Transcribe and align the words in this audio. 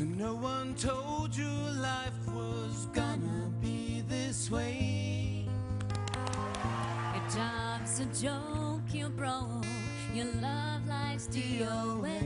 So 0.00 0.06
no 0.06 0.34
one 0.34 0.74
told 0.76 1.36
you 1.36 1.50
life 1.76 2.26
was 2.28 2.86
gonna 2.94 3.52
be 3.60 4.02
this 4.08 4.50
way. 4.50 5.44
Your 7.14 7.28
job's 7.28 8.00
a 8.00 8.06
joke, 8.06 8.94
you 8.94 9.10
broke. 9.10 9.66
Your 10.14 10.24
love 10.40 10.86
life's 10.88 11.26
DOA. 11.26 12.16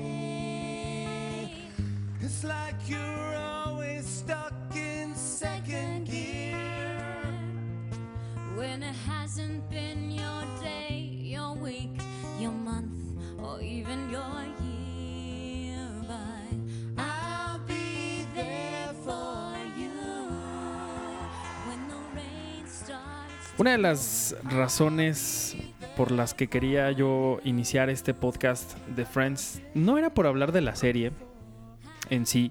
It's 2.21 2.45
like 2.45 2.76
you're 2.87 3.35
always 3.35 4.06
stuck 4.06 4.54
in 4.77 5.13
second 5.17 6.06
gear. 6.06 7.03
When 8.54 8.85
it 8.85 8.95
hasn't 9.04 9.69
been 9.69 10.04
Una 23.57 23.73
de 23.73 23.79
las 23.79 24.35
razones 24.45 25.57
por 25.97 26.11
las 26.11 26.35
que 26.35 26.49
quería 26.49 26.91
yo 26.91 27.41
iniciar 27.45 27.89
este 27.89 28.12
podcast 28.12 28.77
de 28.89 29.05
Friends 29.07 29.62
no 29.75 29.97
era 29.97 30.12
por 30.12 30.27
hablar 30.27 30.51
de 30.51 30.61
la 30.61 30.75
serie 30.75 31.12
en 32.11 32.27
sí, 32.27 32.51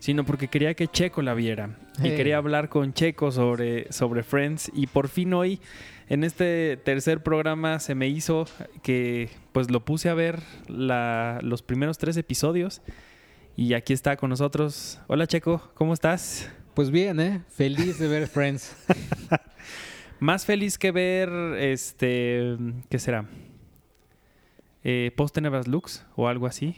sino 0.00 0.24
porque 0.24 0.48
quería 0.48 0.74
que 0.74 0.88
Checo 0.88 1.22
la 1.22 1.34
viera. 1.34 1.78
Y 2.02 2.10
quería 2.16 2.38
hablar 2.38 2.68
con 2.68 2.92
Checo 2.94 3.30
sobre, 3.30 3.92
sobre 3.92 4.22
Friends. 4.24 4.72
Y 4.74 4.86
por 4.88 5.08
fin 5.08 5.34
hoy, 5.34 5.60
en 6.08 6.24
este 6.24 6.76
tercer 6.78 7.22
programa, 7.22 7.78
se 7.78 7.94
me 7.94 8.08
hizo 8.08 8.46
que 8.82 9.30
pues 9.52 9.70
lo 9.70 9.84
puse 9.84 10.08
a 10.08 10.14
ver 10.14 10.40
la- 10.66 11.38
los 11.42 11.62
primeros 11.62 11.98
tres 11.98 12.16
episodios. 12.16 12.82
Y 13.56 13.74
aquí 13.74 13.92
está 13.92 14.16
con 14.16 14.30
nosotros. 14.30 14.98
Hola 15.06 15.26
Checo, 15.26 15.70
¿cómo 15.74 15.92
estás? 15.94 16.50
Pues 16.74 16.90
bien, 16.90 17.20
¿eh? 17.20 17.42
Feliz 17.50 17.98
de 17.98 18.08
ver 18.08 18.26
Friends. 18.26 18.74
Más 20.20 20.44
feliz 20.44 20.78
que 20.78 20.90
ver, 20.92 21.28
este, 21.58 22.56
¿qué 22.88 22.98
será? 22.98 23.26
Eh, 24.84 25.12
Post 25.16 25.34
Tenebras 25.34 25.66
Lux 25.68 26.04
o 26.16 26.28
algo 26.28 26.46
así. 26.46 26.76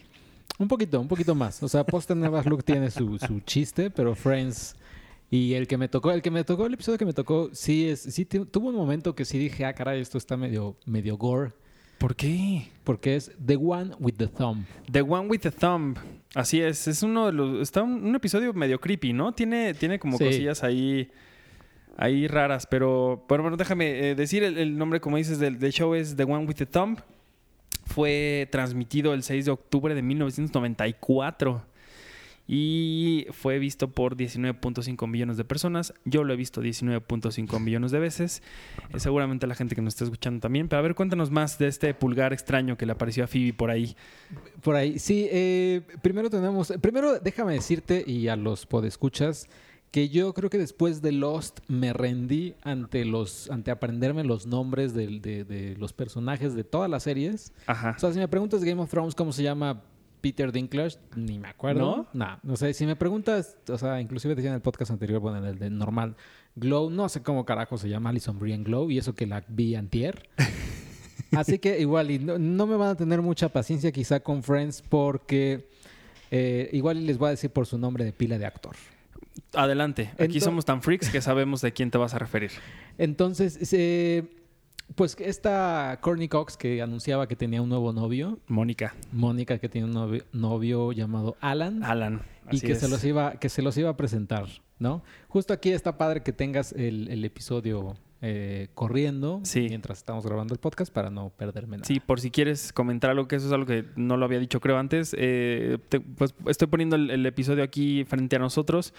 Un 0.59 0.69
poquito, 0.69 1.01
un 1.01 1.09
poquito 1.09 1.35
más. 1.35 1.63
O 1.63 1.69
sea, 1.69 1.85
Post 1.85 2.11
Nuevas 2.13 2.47
Look 2.47 2.65
tiene 2.65 2.91
su, 2.91 3.19
su 3.19 3.41
chiste, 3.41 3.91
pero 3.91 4.15
Friends 4.15 4.77
y 5.31 5.55
el 5.55 5.67
que 5.67 5.77
me 5.79 5.89
tocó, 5.89 6.13
el 6.13 6.21
que 6.23 6.31
me 6.31 6.45
tocó, 6.45 6.67
el 6.67 6.75
episodio 6.75 6.99
que 6.99 7.07
me 7.07 7.15
tocó, 7.15 7.51
sí 7.53 7.89
es, 7.89 8.01
sí 8.01 8.25
tu- 8.25 8.45
tuvo 8.47 8.69
un 8.69 8.75
momento 8.77 9.15
que 9.15 9.25
sí 9.25 9.39
dije, 9.39 9.65
ah, 9.65 9.73
caray, 9.73 10.01
esto 10.01 10.19
está 10.19 10.37
medio, 10.37 10.77
medio 10.85 11.17
gore, 11.17 11.53
¿Por 11.99 12.15
qué? 12.17 12.69
porque 12.85 13.17
es 13.17 13.31
The 13.45 13.57
One 13.57 13.95
with 13.99 14.15
the 14.19 14.27
Thumb. 14.27 14.65
The 14.91 15.03
One 15.03 15.29
with 15.29 15.39
the 15.41 15.51
Thumb. 15.53 15.97
Así 16.35 16.61
es, 16.61 16.87
es 16.89 17.03
uno 17.03 17.27
de 17.27 17.33
los. 17.33 17.61
Está 17.63 17.83
un, 17.83 18.05
un 18.05 18.15
episodio 18.17 18.53
medio 18.53 18.81
creepy, 18.81 19.13
¿no? 19.13 19.33
Tiene, 19.33 19.73
tiene 19.75 19.99
como 20.01 20.19
Sí. 20.19 20.25
cosillas 20.25 20.63
ahí. 20.65 21.09
Ahí 21.97 22.27
raras, 22.27 22.67
pero, 22.67 23.25
pero 23.29 23.43
bueno, 23.43 23.57
déjame 23.57 24.11
eh, 24.11 24.15
decir 24.15 24.43
el, 24.43 24.79
nombre, 24.79 25.01
como 25.01 25.17
dices, 25.19 25.39
del, 25.39 25.59
del 25.59 25.73
show 25.73 25.95
es 25.95 26.17
The 26.17 26.25
One 26.25 26.47
with 26.47 26.55
the 26.55 26.67
Thumb. 26.67 27.01
Fue 27.85 28.49
transmitido 28.51 29.13
el 29.13 29.23
6 29.23 29.45
de 29.45 29.51
octubre 29.51 29.95
de 29.95 30.03
1994 30.03 31.63
y 32.47 33.27
fue 33.31 33.59
visto 33.59 33.89
por 33.89 34.17
19.5 34.17 35.07
millones 35.09 35.37
de 35.37 35.45
personas. 35.45 35.95
Yo 36.05 36.25
lo 36.25 36.33
he 36.33 36.37
visto 36.37 36.63
19.5 36.63 37.61
millones 37.61 37.93
de 37.93 37.99
veces. 37.99 38.43
Eh, 38.93 39.01
seguramente 39.01 39.47
la 39.47 39.55
gente 39.55 39.75
que 39.75 39.83
nos 39.83 39.95
está 39.95 40.05
escuchando 40.05 40.41
también. 40.41 40.69
Pero 40.69 40.81
a 40.81 40.83
ver, 40.83 40.95
cuéntanos 40.95 41.31
más 41.31 41.59
de 41.59 41.69
este 41.69 41.95
pulgar 41.95 42.33
extraño 42.33 42.77
que 42.77 42.85
le 42.85 42.93
apareció 42.93 43.25
a 43.25 43.27
Phoebe 43.27 43.53
por 43.53 43.71
ahí. 43.71 43.97
Por 44.63 44.77
ahí, 44.77 44.99
sí, 44.99 45.29
eh, 45.31 45.83
primero 46.03 46.31
tenemos, 46.31 46.73
primero 46.81 47.19
déjame 47.21 47.55
decirte 47.55 48.05
y 48.07 48.29
a 48.29 48.37
los 48.37 48.67
podescuchas 48.67 49.49
que 49.93 50.09
yo 50.09 50.35
creo 50.35 50.51
que 50.51 50.59
después 50.59 51.03
de 51.03 51.13
Lost 51.13 51.61
me 51.69 51.93
rendí 51.93 52.55
ante 52.63 53.05
los, 53.05 53.49
ante 53.51 53.71
aprenderme 53.71 54.25
los 54.25 54.47
nombres 54.47 54.95
de, 54.95 55.21
de 55.21 55.77
los 55.79 55.93
personajes 55.93 56.55
de 56.55 56.65
todas 56.65 56.91
las 56.91 57.05
series. 57.05 57.53
Ajá. 57.67 57.95
O 57.97 58.01
sea, 58.01 58.13
si 58.13 58.19
me 58.19 58.27
preguntas 58.27 58.65
Game 58.65 58.83
of 58.83 58.91
Thrones 58.91 59.15
cómo 59.15 59.33
se 59.33 59.45
llama 59.45 59.83
Peter 60.23 60.51
Dinklage, 60.51 60.99
ni 61.15 61.39
me 61.39 61.49
acuerdo. 61.49 62.09
¿No? 62.15 62.39
No, 62.43 62.57
sé, 62.57 62.73
si 62.73 62.87
me 62.87 62.97
preguntas, 62.97 63.59
o 63.69 63.77
sea, 63.77 64.01
inclusive 64.01 64.35
decía 64.35 64.51
en 64.51 64.55
el 64.55 64.63
podcast 64.63 64.93
anterior, 64.93 65.21
bueno, 65.21 65.39
en 65.39 65.45
el 65.45 65.59
de 65.59 65.69
normal, 65.69 66.17
Glow, 66.55 66.89
no 66.89 67.09
sé 67.09 67.23
cómo 67.23 67.45
carajo 67.45 67.77
se 67.77 67.89
llama 67.89 68.11
Alison 68.11 68.39
Brienne 68.39 68.65
Glow 68.65 68.91
y 68.91 68.99
eso 68.99 69.15
que 69.15 69.27
la 69.27 69.45
vi 69.49 69.75
antier. 69.75 70.29
Así 71.33 71.59
que 71.59 71.81
igual, 71.81 72.11
y 72.11 72.19
no, 72.19 72.39
no 72.39 72.67
me 72.67 72.77
van 72.77 72.91
a 72.91 72.95
tener 72.95 73.21
mucha 73.21 73.49
paciencia 73.51 73.91
quizá 73.91 74.21
con 74.21 74.43
Friends 74.43 74.83
porque 74.83 75.69
eh, 76.31 76.71
igual 76.73 77.05
les 77.05 77.19
voy 77.19 77.29
a 77.29 77.31
decir 77.31 77.51
por 77.51 77.67
su 77.67 77.77
nombre 77.77 78.05
de 78.05 78.13
pila 78.13 78.39
de 78.39 78.47
actor. 78.47 78.77
Adelante. 79.55 80.13
Aquí 80.19 80.41
somos 80.41 80.65
tan 80.65 80.83
freaks 80.83 81.11
que 81.11 81.21
sabemos 81.21 81.61
de 81.61 81.73
quién 81.73 81.91
te 81.91 81.99
vas 81.99 82.15
a 82.15 82.19
referir. 82.19 82.51
Entonces, 82.99 83.73
eh, 83.73 84.25
pues 84.95 85.17
esta 85.19 85.99
Courtney 86.01 86.29
Cox 86.29 86.57
que 86.57 86.83
anunciaba 86.83 87.27
que 87.27 87.37
tenía 87.37 87.63
un 87.63 87.69
nuevo 87.69 87.93
novio, 87.93 88.39
Mónica. 88.47 88.95
Mónica 89.13 89.59
que 89.59 89.69
tiene 89.69 89.87
un 89.87 89.95
novio, 89.95 90.25
novio 90.33 90.93
llamado 90.93 91.37
Alan 91.41 91.83
Alan. 91.83 92.23
y 92.51 92.61
que 92.61 92.73
es. 92.73 92.81
se 92.81 92.89
los 92.89 93.03
iba 93.05 93.33
que 93.35 93.49
se 93.49 93.63
los 93.63 93.77
iba 93.77 93.91
a 93.91 93.97
presentar, 93.97 94.47
¿no? 94.79 95.03
Justo 95.29 95.53
aquí 95.53 95.71
está 95.71 95.97
padre 95.97 96.23
que 96.23 96.33
tengas 96.33 96.73
el, 96.73 97.09
el 97.09 97.25
episodio 97.25 97.97
eh, 98.25 98.69
corriendo 98.75 99.41
Sí. 99.43 99.67
mientras 99.69 99.99
estamos 99.99 100.25
grabando 100.25 100.55
el 100.55 100.61
podcast 100.61 100.93
para 100.93 101.11
no 101.11 101.31
perderme 101.31 101.77
nada. 101.79 101.87
Sí, 101.87 101.99
por 102.01 102.21
si 102.21 102.31
quieres 102.31 102.73
comentar 102.73 103.11
algo, 103.11 103.27
que 103.29 103.37
eso 103.37 103.47
es 103.49 103.53
algo 103.53 103.67
que 103.67 103.85
no 103.97 104.17
lo 104.17 104.25
había 104.25 104.39
dicho 104.39 104.61
creo 104.61 104.79
antes, 104.79 105.15
eh, 105.19 105.79
te- 105.89 106.01
pues 106.01 106.35
estoy 106.47 106.69
poniendo 106.69 106.95
el, 106.97 107.11
el 107.11 107.27
episodio 107.27 107.65
aquí 107.65 108.05
frente 108.05 108.37
a 108.37 108.39
nosotros 108.39 108.95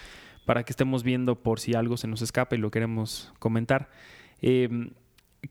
para 0.45 0.63
que 0.63 0.73
estemos 0.73 1.03
viendo 1.03 1.41
por 1.41 1.62
si 1.62 1.73
algo 1.73 1.95
se 1.95 2.07
nos 2.07 2.22
escapa 2.22 2.56
y 2.56 2.59
lo 2.59 2.69
queremos 2.69 3.31
comentar. 3.39 3.89
Eh, 4.41 4.91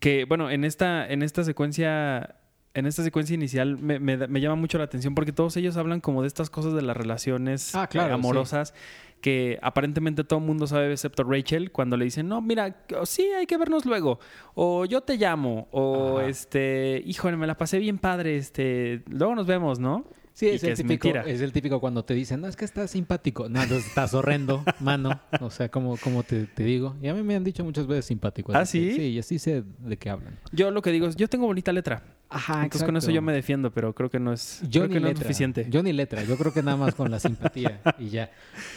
que 0.00 0.25
bueno, 0.27 0.50
en 0.50 0.65
esta, 0.65 1.06
en 1.11 1.22
esta 1.22 1.43
secuencia, 1.44 2.37
en 2.75 2.87
esta 2.87 3.03
secuencia 3.03 3.34
inicial 3.34 3.78
me, 3.78 3.99
me 3.99 4.16
da- 4.19 4.27
me 4.27 4.41
llama 4.41 4.56
mucho 4.56 4.77
la 4.78 4.84
atención 4.84 5.15
porque 5.15 5.32
todos 5.32 5.56
ellos 5.56 5.77
hablan 5.78 6.00
como 6.00 6.21
de 6.22 6.28
estas 6.28 6.50
cosas 6.50 6.75
de 6.75 6.82
las 6.82 6.97
relaciones 6.97 7.75
Ah, 7.75 7.87
claro, 7.87 8.15
amorosas 8.15 8.75
que 9.22 9.59
aparentemente 9.62 10.25
todo 10.25 10.41
el 10.41 10.44
mundo 10.44 10.66
sabe 10.66 10.93
excepto 10.93 11.22
Rachel 11.25 11.71
cuando 11.71 11.97
le 11.97 12.05
dicen, 12.05 12.28
no, 12.28 12.43
mira, 12.43 12.84
sí, 13.05 13.22
hay 13.22 13.47
que 13.47 13.56
vernos 13.56 13.87
luego, 13.87 14.19
o 14.55 14.84
yo 14.84 15.00
te 15.00 15.16
llamo, 15.16 15.69
o 15.71 16.19
Ajá. 16.19 16.28
este, 16.28 17.00
híjole, 17.06 17.37
me 17.38 17.47
la 17.47 17.56
pasé 17.56 17.78
bien 17.78 17.99
padre, 17.99 18.37
este, 18.37 19.03
luego 19.09 19.34
nos 19.34 19.47
vemos, 19.47 19.78
¿no? 19.78 20.05
Sí, 20.34 20.48
es 20.48 20.65
el, 20.65 20.75
típico, 20.75 21.09
es 21.09 21.41
el 21.43 21.53
típico 21.53 21.78
cuando 21.78 22.04
te 22.04 22.15
dicen, 22.15 22.41
no, 22.41 22.48
es 22.48 22.56
que 22.56 22.65
estás 22.65 22.91
simpático. 22.91 23.48
No, 23.48 23.62
estás 23.62 24.15
horrendo, 24.15 24.65
mano. 24.81 25.20
O 25.41 25.50
sea, 25.50 25.69
como, 25.69 25.97
como 25.98 26.22
te, 26.22 26.47
te 26.47 26.65
digo. 26.65 26.97
Y 27.03 27.09
a 27.09 27.15
mí 27.15 27.22
me 27.22 27.37
han 27.37 27.44
dicho 27.44 27.62
muchas 27.65 27.87
veces 27.87 28.06
simpático. 28.06 28.53
¿Ah, 28.54 28.60
que- 28.60 28.66
sí? 28.66 28.93
Sí, 28.94 29.03
y 29.09 29.19
así 29.19 29.38
sé 29.38 29.62
de 29.78 29.97
qué 29.98 30.09
hablan. 30.10 30.38
Yo 30.53 30.70
lo 30.70 30.81
que 30.81 30.91
digo 30.91 31.06
es, 31.06 31.16
yo 31.16 31.28
tengo 31.28 31.47
bonita 31.47 31.72
letra, 31.72 32.03
Ajá, 32.31 32.65
entonces 32.65 32.87
con 32.87 32.97
eso 32.97 33.10
yo 33.10 33.20
me 33.20 33.34
defiendo, 33.34 33.70
pero 33.72 33.94
creo 33.94 34.10
que 34.10 34.19
no 34.19 34.32
es, 34.32 34.62
Yo 34.62 34.81
creo 34.82 34.88
ni 34.88 34.94
que 34.94 35.00
no 35.00 35.09
es 35.09 35.19
suficiente. 35.19 35.66
Yo 35.69 35.82
ni 35.82 35.93
letra. 35.93 36.25
Yo 36.25 36.38
creo 36.38 36.53
que 36.53 36.62
nada 36.62 36.78
más 36.78 36.94
con 36.94 37.10
la 37.10 37.20
simpatía 37.20 37.81
y 37.99 38.09
ya. 38.09 38.31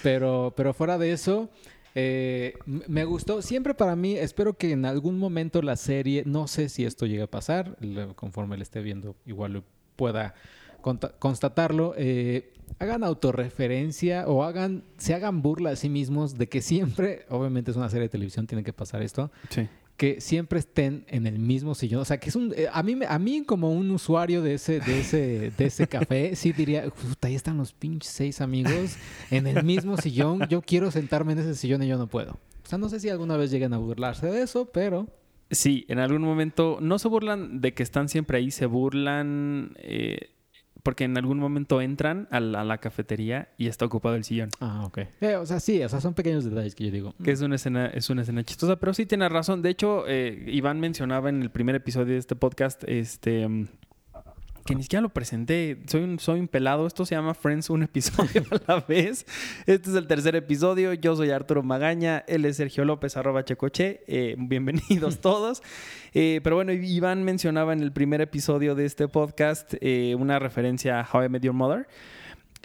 Pero, 0.04 0.54
pero 0.58 0.74
fuera 0.74 0.98
de 0.98 1.14
eso, 1.14 1.50
eh, 1.96 2.56
me 2.66 3.06
gustó. 3.06 3.42
Siempre 3.42 3.74
para 3.74 3.96
mí, 3.96 4.18
espero 4.18 4.58
que 4.58 4.72
en 4.74 4.84
algún 4.86 5.18
momento 5.18 5.62
la 5.62 5.78
serie, 5.78 6.24
no 6.26 6.48
sé 6.48 6.68
si 6.68 6.84
esto 6.84 7.06
llegue 7.06 7.24
a 7.24 7.28
pasar, 7.32 7.78
conforme 8.16 8.58
le 8.58 8.64
esté 8.64 8.82
viendo, 8.82 9.16
igual 9.26 9.54
lo 9.54 9.64
pueda 9.96 10.36
constatarlo. 11.20 11.94
eh, 11.98 12.52
hagan 12.80 13.04
autorreferencia 13.04 14.28
o 14.28 14.44
hagan, 14.44 14.84
se 14.98 15.14
hagan 15.14 15.42
burla 15.42 15.72
a 15.72 15.76
sí 15.76 15.88
mismos 15.90 16.38
de 16.38 16.48
que 16.50 16.62
siempre, 16.62 17.26
obviamente 17.30 17.72
es 17.72 17.78
una 17.78 17.90
serie 17.90 18.04
de 18.04 18.10
televisión, 18.10 18.48
tiene 18.48 18.64
que 18.64 18.74
pasar 18.74 19.02
esto, 19.02 19.32
Sí. 19.50 19.68
que 19.98 20.20
siempre 20.20 20.60
estén 20.60 21.06
en 21.08 21.26
el 21.26 21.40
mismo 21.40 21.74
sillón. 21.76 22.02
O 22.02 22.06
sea, 22.06 22.18
que 22.20 22.30
es 22.30 22.36
un... 22.36 22.54
eh, 22.56 22.68
a, 22.72 22.84
mí, 22.84 22.98
a 23.08 23.18
mí 23.20 23.44
como 23.46 23.72
un 23.72 23.92
usuario 23.92 24.42
de 24.42 24.56
ese, 24.56 24.80
de 24.82 25.00
ese, 25.00 25.52
de 25.58 25.66
ese 25.66 25.88
café, 25.96 26.36
sí 26.36 26.52
diría, 26.52 26.84
puta, 26.90 27.28
ahí 27.30 27.36
están 27.36 27.58
los 27.58 27.72
pinches 27.72 28.12
seis 28.12 28.42
amigos 28.42 28.98
en 29.32 29.48
el 29.48 29.64
mismo 29.64 29.96
sillón. 29.98 30.42
Yo 30.50 30.62
quiero 30.62 30.92
sentarme 30.92 31.32
en 31.34 31.40
ese 31.40 31.56
sillón 31.56 31.82
y 31.84 31.88
yo 31.88 31.98
no 31.98 32.08
puedo. 32.08 32.32
O 32.34 32.68
sea, 32.68 32.78
no 32.78 32.90
sé 32.90 33.00
si 33.00 33.10
alguna 33.10 33.38
vez 33.38 33.52
lleguen 33.52 33.74
a 33.74 33.78
burlarse 33.78 34.28
de 34.28 34.42
eso, 34.42 34.66
pero... 34.66 35.08
Sí, 35.52 35.86
en 35.88 36.00
algún 36.00 36.24
momento 36.24 36.80
no 36.82 36.98
se 37.00 37.08
burlan 37.08 37.62
de 37.62 37.74
que 37.76 37.84
están 37.84 38.10
siempre 38.10 38.40
ahí, 38.40 38.50
se 38.50 38.66
burlan 38.66 39.74
eh, 39.78 40.32
porque 40.86 41.04
en 41.04 41.18
algún 41.18 41.40
momento 41.40 41.82
entran 41.82 42.28
a 42.30 42.40
la, 42.40 42.62
a 42.62 42.64
la 42.64 42.78
cafetería 42.78 43.50
y 43.58 43.66
está 43.66 43.86
ocupado 43.86 44.14
el 44.14 44.24
sillón. 44.24 44.50
Ah, 44.60 44.84
ok. 44.86 45.00
Eh, 45.20 45.36
o 45.36 45.46
sea, 45.48 45.60
sí, 45.60 45.84
o 45.84 45.90
sea, 45.90 46.00
son 46.00 46.14
pequeños 46.14 46.46
detalles 46.46 46.76
que 46.76 46.86
yo 46.86 46.92
digo. 46.92 47.16
Que 47.24 47.32
es 47.32 47.42
una 47.42 47.56
escena, 47.56 47.88
es 47.88 48.12
una 48.12 48.22
escena 48.22 48.44
chistosa, 48.44 48.76
pero 48.76 48.94
sí 48.94 49.08
tiene 49.08 49.28
razón. 49.28 49.64
De 49.64 49.72
hecho, 49.72 50.08
eh, 50.08 50.46
Iván 50.46 50.80
mencionaba 50.80 51.30
en 51.30 51.42
el 51.42 51.50
primer 51.50 51.74
episodio 51.74 52.14
de 52.14 52.20
este 52.20 52.36
podcast, 52.36 52.84
este 52.86 53.48
mm, 53.48 53.68
que 54.66 54.74
ni 54.74 54.82
siquiera 54.82 55.02
lo 55.02 55.10
presenté. 55.10 55.78
Soy 55.86 56.02
un, 56.02 56.20
soy 56.20 56.40
un 56.40 56.48
pelado. 56.48 56.88
Esto 56.88 57.06
se 57.06 57.14
llama 57.14 57.36
Friends, 57.36 57.70
un 57.70 57.84
episodio 57.84 58.44
a 58.50 58.74
la 58.74 58.80
vez. 58.80 59.26
Este 59.68 59.92
es 59.92 59.96
el 59.96 60.08
tercer 60.08 60.36
episodio. 60.36 60.92
Yo 60.94 61.16
soy 61.16 61.30
Arturo 61.30 61.62
Magaña. 61.62 62.26
Él 62.28 62.46
es 62.46 62.58
Sergio 62.58 62.84
López, 62.84 63.16
arroba 63.16 63.46
Checoche. 63.46 64.02
Eh, 64.08 64.36
bienvenidos 64.40 65.20
todos. 65.22 65.62
Eh, 66.16 66.42
pero 66.44 66.56
bueno, 66.56 66.72
Iván 66.74 67.24
mencionaba 67.24 67.74
en 67.74 67.82
el 67.82 67.92
primer 67.92 68.22
episodio 68.22 68.74
de 68.74 68.86
este 68.86 69.08
podcast 69.08 69.76
eh, 69.82 70.16
una 70.16 70.40
referencia 70.40 71.00
a 71.00 71.08
How 71.08 71.26
I 71.26 71.30
Met 71.30 71.44
Your 71.44 71.54
Mother. 71.54 71.88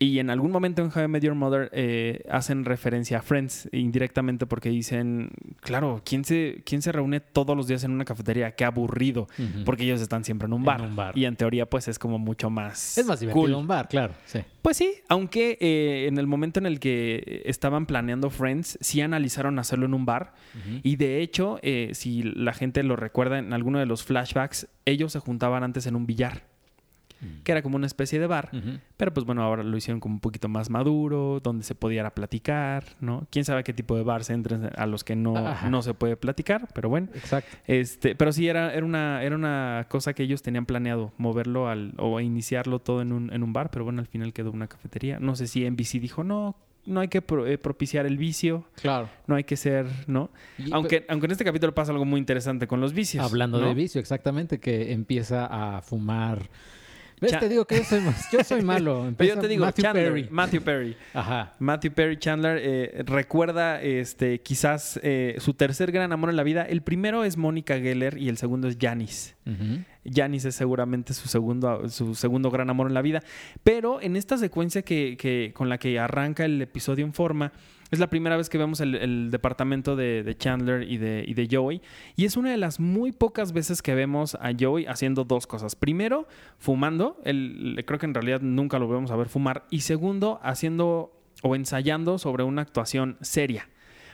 Y 0.02 0.19
en 0.19 0.31
algún 0.31 0.50
momento 0.50 0.81
en 0.82 0.88
How 0.88 1.05
I 1.05 1.08
Met 1.08 1.23
Your 1.23 1.35
Mother 1.35 1.69
eh, 1.75 2.23
hacen 2.31 2.64
referencia 2.64 3.19
a 3.19 3.23
Friends 3.23 3.69
indirectamente 3.70 4.47
porque 4.47 4.70
dicen, 4.70 5.31
claro, 5.61 6.00
¿quién 6.06 6.25
se, 6.25 6.62
¿quién 6.64 6.81
se 6.81 6.91
reúne 6.91 7.20
todos 7.20 7.55
los 7.55 7.67
días 7.67 7.85
en 7.85 7.91
una 7.91 8.06
cafetería? 8.06 8.55
Qué 8.55 8.64
aburrido. 8.64 9.29
Porque 9.67 9.85
ellos 9.85 10.00
están 10.00 10.25
siempre 10.25 10.47
en 10.47 10.55
un 10.55 10.61
En 10.62 10.64
bar. 10.64 10.81
un 10.81 10.97
bar. 10.97 11.19
Y 11.19 11.26
en 11.26 11.37
teoría 11.37 11.67
pues 11.69 11.87
es 11.87 11.99
como 11.99 12.19
mucho 12.19 12.49
más... 12.49 12.97
Es 12.97 13.05
más 13.05 13.20
divertido 13.20 13.44
cool. 13.44 13.55
un 13.55 13.67
bar, 13.67 13.88
claro. 13.88 14.14
Sí. 14.25 14.41
Pues 14.62 14.79
sí, 14.79 14.91
aunque 15.11 15.58
eh, 15.61 16.06
en 16.08 16.17
el 16.17 16.26
momento 16.26 16.61
en 16.61 16.64
el 16.67 16.81
que 16.81 17.43
estaban 17.44 17.85
planeando 17.85 18.31
Friends, 18.31 18.79
sí 18.81 19.03
analizaron 19.03 19.58
hacerlo 19.58 19.85
en 19.85 19.93
un 19.93 20.06
bar. 20.06 20.32
Y 20.82 20.96
de 20.96 21.20
hecho, 21.20 21.58
eh, 21.61 21.91
si 21.93 22.23
la 22.23 22.55
gente 22.55 22.82
lo 22.85 22.96
recuerda 22.96 23.38
en 23.38 23.53
alguno 23.53 23.79
de 23.79 23.85
los 23.85 24.03
flashbacks, 24.05 24.67
ellos 24.87 25.12
se 25.12 25.19
juntaban 25.19 25.62
antes 25.62 25.87
en 25.87 25.94
un 25.94 26.06
billar, 26.06 26.43
que 27.44 27.52
era 27.52 27.62
como 27.62 27.76
una 27.76 27.87
especie 27.87 28.19
de 28.19 28.26
bar. 28.26 28.50
Pero 28.96 29.12
pues 29.14 29.26
bueno, 29.26 29.43
ahora 29.43 29.62
lo 29.62 29.76
hicieron 29.76 30.00
como 30.00 30.14
un 30.14 30.20
poquito 30.20 30.49
más 30.49 30.70
maduro, 30.70 31.40
donde 31.43 31.64
se 31.64 31.75
pudiera 31.75 32.14
platicar, 32.14 32.84
¿no? 33.00 33.26
Quién 33.31 33.44
sabe 33.44 33.64
qué 33.64 33.72
tipo 33.72 33.96
de 33.96 34.02
bar 34.02 34.25
se 34.25 34.32
entren 34.32 34.70
a 34.76 34.87
los 34.87 35.05
que 35.05 35.17
no, 35.17 35.37
Ajá. 35.37 35.69
no 35.70 35.82
se 35.82 35.94
puede 35.94 36.17
platicar, 36.17 36.69
pero 36.75 36.88
bueno. 36.88 37.08
Exacto. 37.14 37.56
Este, 37.67 38.14
pero 38.14 38.32
sí 38.32 38.49
era, 38.49 38.72
era 38.75 38.84
una, 38.84 39.22
era 39.22 39.37
una 39.37 39.87
cosa 39.88 40.12
que 40.14 40.22
ellos 40.22 40.43
tenían 40.43 40.67
planeado, 40.67 41.12
moverlo 41.19 41.69
al, 41.69 41.94
o 41.99 42.20
iniciarlo 42.20 42.78
todo 42.78 43.02
en 43.02 43.12
un, 43.12 43.32
en 43.32 43.43
un 43.43 43.52
bar, 43.52 43.70
pero 43.70 43.84
bueno, 43.84 44.00
al 44.00 44.06
final 44.06 44.32
quedó 44.32 44.50
una 44.50 44.67
cafetería. 44.69 45.19
No 45.20 45.37
sé 45.37 45.46
si 45.46 45.69
NBC 45.69 46.00
dijo, 46.00 46.25
no, 46.25 46.56
no 46.87 47.00
hay 47.00 47.08
que 47.08 47.20
pro- 47.22 47.46
eh, 47.46 47.58
propiciar 47.58 48.06
el 48.06 48.17
vicio, 48.17 48.64
Claro. 48.81 49.08
no 49.26 49.34
hay 49.34 49.44
que 49.44 49.56
ser, 49.56 49.87
¿no? 50.06 50.31
Y- 50.58 50.72
Aunque, 50.72 51.05
aunque 51.08 51.26
en 51.26 51.32
este 51.32 51.44
capítulo 51.44 51.75
pasa 51.75 51.93
algo 51.93 52.05
muy 52.05 52.19
interesante 52.19 52.67
con 52.67 52.81
los 52.81 52.93
vicios. 52.94 53.25
Hablando 53.25 53.61
¿no? 53.61 53.69
de 53.69 53.75
vicio, 53.75 54.00
exactamente, 54.00 54.58
que 54.61 54.93
empieza 54.93 55.46
a 55.76 55.82
fumar. 55.82 56.49
¿Ves? 57.20 57.32
Cha- 57.32 57.40
Te 57.40 57.49
digo 57.49 57.67
que 57.67 57.76
yo 57.76 57.84
soy, 57.84 58.00
más- 58.00 58.31
yo 58.32 58.43
soy 58.44 58.62
malo. 58.62 59.11
Yo 59.19 59.38
te 59.38 59.49
digo, 59.49 59.64
Matthew 59.67 59.82
Chandler, 59.82 60.06
Perry. 60.12 60.28
Matthew 60.31 60.62
Perry. 60.62 60.96
Ajá. 61.12 61.55
Matthew 61.58 61.93
Perry 61.93 62.17
Chandler 62.19 62.58
eh, 62.62 63.02
recuerda 63.06 63.81
este, 63.82 64.40
quizás 64.40 64.99
eh, 65.02 65.37
su 65.38 65.55
tercer 65.55 65.93
gran 65.93 66.12
amor 66.12 66.31
en 66.31 66.37
la 66.37 66.43
vida. 66.43 66.62
El 66.62 66.82
primero 66.82 67.25
es 67.25 67.37
Mónica 67.37 67.78
Geller 67.78 68.17
y 68.19 68.28
el 68.28 68.37
segundo 68.38 68.69
es 68.69 68.78
Janis. 68.81 69.37
Ujú. 69.46 69.84
Janis 70.11 70.46
es 70.46 70.55
seguramente 70.55 71.12
su 71.12 71.28
segundo, 71.28 71.88
su 71.90 72.14
segundo 72.14 72.50
gran 72.50 72.70
amor 72.70 72.87
en 72.87 72.94
la 72.94 73.02
vida. 73.02 73.22
Pero 73.62 74.00
en 74.00 74.17
esta 74.17 74.38
secuencia 74.38 74.82
que, 74.82 75.17
que- 75.19 75.52
con 75.55 75.69
la 75.69 75.76
que 75.78 75.99
arranca 75.99 76.44
el 76.46 76.61
episodio 76.62 77.05
en 77.05 77.12
forma, 77.12 77.52
es 77.90 77.98
la 77.98 78.08
primera 78.08 78.37
vez 78.37 78.48
que 78.48 78.58
vemos 78.58 78.81
el, 78.81 78.94
el 78.94 79.31
departamento 79.31 79.96
de, 79.96 80.22
de 80.22 80.37
Chandler 80.37 80.90
y 80.90 80.98
de, 80.98 81.25
y 81.26 81.34
de 81.34 81.48
Joey. 81.50 81.82
Y 82.16 82.25
es 82.25 82.37
una 82.37 82.50
de 82.50 82.56
las 82.56 82.78
muy 82.78 83.12
pocas 83.12 83.52
veces 83.52 83.82
que 83.82 83.94
vemos 83.94 84.37
a 84.37 84.52
Joey 84.58 84.87
haciendo 84.87 85.25
dos 85.25 85.46
cosas. 85.46 85.75
Primero, 85.75 86.28
fumando. 86.58 87.20
Él, 87.25 87.82
creo 87.87 87.98
que 87.98 88.06
en 88.06 88.14
realidad 88.14 88.40
nunca 88.42 88.78
lo 88.78 88.88
vemos 88.88 89.10
a 89.10 89.16
ver 89.16 89.28
fumar. 89.28 89.66
Y 89.70 89.81
segundo, 89.81 90.38
haciendo 90.42 91.12
o 91.42 91.56
ensayando 91.56 92.19
sobre 92.19 92.44
una 92.44 92.62
actuación 92.62 93.16
seria. 93.20 93.69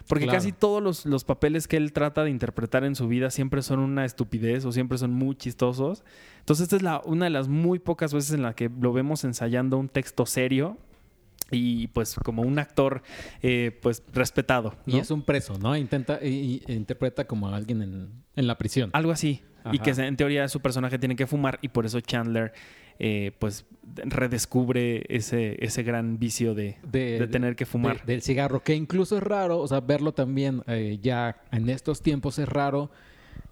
Porque 0.08 0.24
Claro. 0.24 0.38
casi 0.38 0.52
todos 0.52 0.80
los, 0.82 1.04
los 1.04 1.24
papeles 1.24 1.66
que 1.66 1.76
él 1.76 1.92
trata 1.92 2.22
de 2.22 2.30
interpretar 2.30 2.84
en 2.84 2.94
su 2.94 3.08
vida 3.08 3.30
siempre 3.30 3.60
son 3.62 3.80
una 3.80 4.04
estupidez 4.04 4.64
o 4.64 4.70
siempre 4.70 4.98
son 4.98 5.12
muy 5.12 5.34
chistosos. 5.34 6.04
Entonces 6.38 6.64
esta 6.64 6.76
es 6.76 6.82
la, 6.82 7.02
una 7.04 7.24
de 7.24 7.30
las 7.30 7.48
muy 7.48 7.80
pocas 7.80 8.14
veces 8.14 8.32
en 8.32 8.42
la 8.42 8.54
que 8.54 8.70
lo 8.80 8.92
vemos 8.92 9.24
ensayando 9.24 9.76
un 9.78 9.88
texto 9.88 10.24
serio 10.24 10.78
y 11.50 11.86
pues 11.88 12.14
como 12.16 12.42
un 12.42 12.58
actor 12.58 13.02
eh, 13.42 13.78
pues 13.82 14.02
respetado. 14.12 14.74
Y 14.86 14.98
es 14.98 15.10
un 15.10 15.22
preso, 15.22 15.58
¿no? 15.58 15.76
Intenta 15.76 16.18
y, 16.22 16.62
y 16.66 16.72
interpreta 16.72 17.26
como 17.26 17.48
a 17.48 17.56
alguien 17.56 17.82
en, 17.82 18.10
en 18.34 18.46
la 18.46 18.58
prisión. 18.58 18.90
Algo 18.92 19.12
así. 19.12 19.42
Y 19.72 19.80
que 19.80 19.90
en 19.90 20.16
teoría 20.16 20.48
su 20.48 20.60
personaje 20.60 20.96
tiene 20.98 21.16
que 21.16 21.26
fumar 21.26 21.58
y 21.60 21.68
por 21.68 21.86
eso 21.86 22.00
Chandler 22.00 22.52
eh, 23.00 23.32
pues 23.40 23.64
redescubre 24.20 25.04
ese, 25.08 25.56
ese 25.64 25.82
gran 25.82 26.18
vicio 26.18 26.54
de, 26.54 26.76
De- 26.84 27.18
de 27.18 27.26
tener 27.26 27.56
que 27.56 27.66
fumar. 27.66 28.04
de- 28.04 28.12
del 28.12 28.22
cigarro, 28.22 28.62
que 28.62 28.74
incluso 28.74 29.16
es 29.16 29.22
raro, 29.22 29.58
o 29.60 29.66
sea, 29.68 29.80
verlo 29.80 30.12
también 30.14 30.62
eh, 30.66 30.98
ya 31.02 31.42
en 31.52 31.68
estos 31.68 32.00
tiempos 32.02 32.38
es 32.38 32.48
raro 32.48 32.90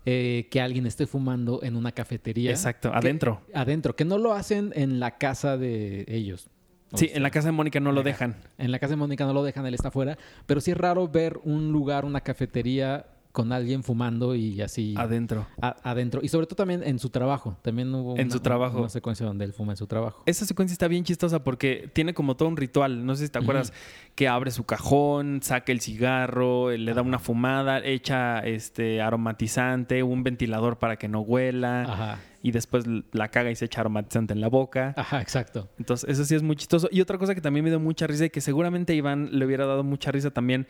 eh, 0.07 0.49
que 0.51 0.61
alguien 0.61 0.87
esté 0.87 1.07
fumando 1.07 1.61
en 1.63 1.77
una 1.77 1.93
cafetería. 1.93 2.51
Exacto, 2.51 2.91
Que- 2.91 2.97
adentro. 2.99 3.41
adentro, 3.55 3.97
que 3.97 4.05
no 4.05 4.19
lo 4.19 4.33
hacen 4.35 4.73
en 4.75 5.01
la 5.01 5.19
casa 5.19 5.57
de 5.57 6.05
ellos. 6.09 6.49
Sí, 6.95 7.11
en 7.13 7.23
la 7.23 7.31
casa 7.31 7.49
de 7.49 7.53
Mónica 7.53 7.81
no 7.81 7.93
lo 7.93 8.03
dejan. 8.03 8.37
En 8.59 8.71
la 8.71 8.79
casa 8.79 8.93
de 8.93 8.97
Mónica 8.97 9.25
no 9.25 9.33
lo 9.33 9.43
dejan, 9.43 9.67
él 9.67 9.75
está 9.75 9.89
afuera. 9.89 10.17
Pero 10.47 10.61
sí 10.61 10.71
es 10.71 10.77
raro 10.77 11.09
ver 11.09 11.39
un 11.45 11.73
lugar, 11.73 12.05
una 12.05 12.21
cafetería 12.21 13.07
con 13.35 13.51
alguien 13.53 13.83
fumando 13.83 14.37
y 14.37 14.61
así 14.61 14.95
Adentro. 14.97 15.45
a- 15.61 15.75
adentro. 15.83 16.21
Y 16.23 16.29
sobre 16.29 16.47
todo 16.47 16.55
también 16.55 16.85
en 16.85 17.01
su 17.01 17.11
trabajo. 17.11 17.59
También 17.63 17.93
hubo 17.93 18.15
En 18.17 18.27
una, 18.27 18.33
su 18.33 18.39
trabajo. 18.39 18.79
una 18.79 18.89
secuencia 18.89 19.27
donde 19.27 19.45
él 19.45 19.53
fuma 19.53 19.73
en 19.73 19.77
su 19.77 19.89
trabajo. 19.89 20.23
Esa 20.25 20.47
secuencia 20.47 20.73
está 20.73 20.87
bien 20.87 21.03
chistosa 21.03 21.43
porque 21.43 21.91
tiene 21.93 22.15
como 22.15 22.37
todo 22.37 22.49
un 22.49 22.57
ritual. 22.57 23.05
No 23.05 23.17
sé 23.17 23.27
si 23.27 23.33
te 23.33 23.41
acuerdas 23.41 23.73
que 24.15 24.29
abre 24.29 24.53
su 24.53 24.63
cajón, 24.63 25.41
saca 25.43 25.73
el 25.73 25.81
cigarro, 25.81 26.71
eh, 26.71 26.79
le 26.79 26.95
da 26.95 27.03
una 27.03 27.19
fumada, 27.19 27.81
echa 27.85 28.39
este 28.39 29.03
aromatizante, 29.03 30.05
un 30.05 30.23
ventilador 30.23 30.79
para 30.79 30.95
que 30.97 31.09
no 31.09 31.21
huela 31.21 31.83
Ajá. 31.83 32.19
y 32.41 32.53
después 32.53 32.85
la 33.11 33.29
caga 33.33 33.51
y 33.51 33.57
se 33.57 33.65
echa 33.65 33.81
aromatizante 33.81 34.33
en 34.33 34.41
la 34.41 34.49
boca. 34.49 34.95
Ajá, 34.97 35.21
exacto. 35.21 35.69
Entonces, 35.77 36.09
eso 36.09 36.25
sí 36.25 36.37
es 36.37 36.43
muy 36.45 36.55
chistoso. 36.55 36.89
Y 36.93 37.01
otra 37.01 37.19
cosa 37.19 37.35
que 37.35 37.41
también 37.41 37.65
me 37.65 37.71
dio 37.71 37.81
mucha 37.81 38.07
risa 38.07 38.27
y 38.27 38.31
que 38.31 38.41
seguramente 38.41 38.95
Iván 38.95 39.31
le 39.33 39.45
hubiera 39.45 39.67
dado 39.67 39.83
mucha 39.83 40.13
risa 40.13 40.31
también. 40.31 40.69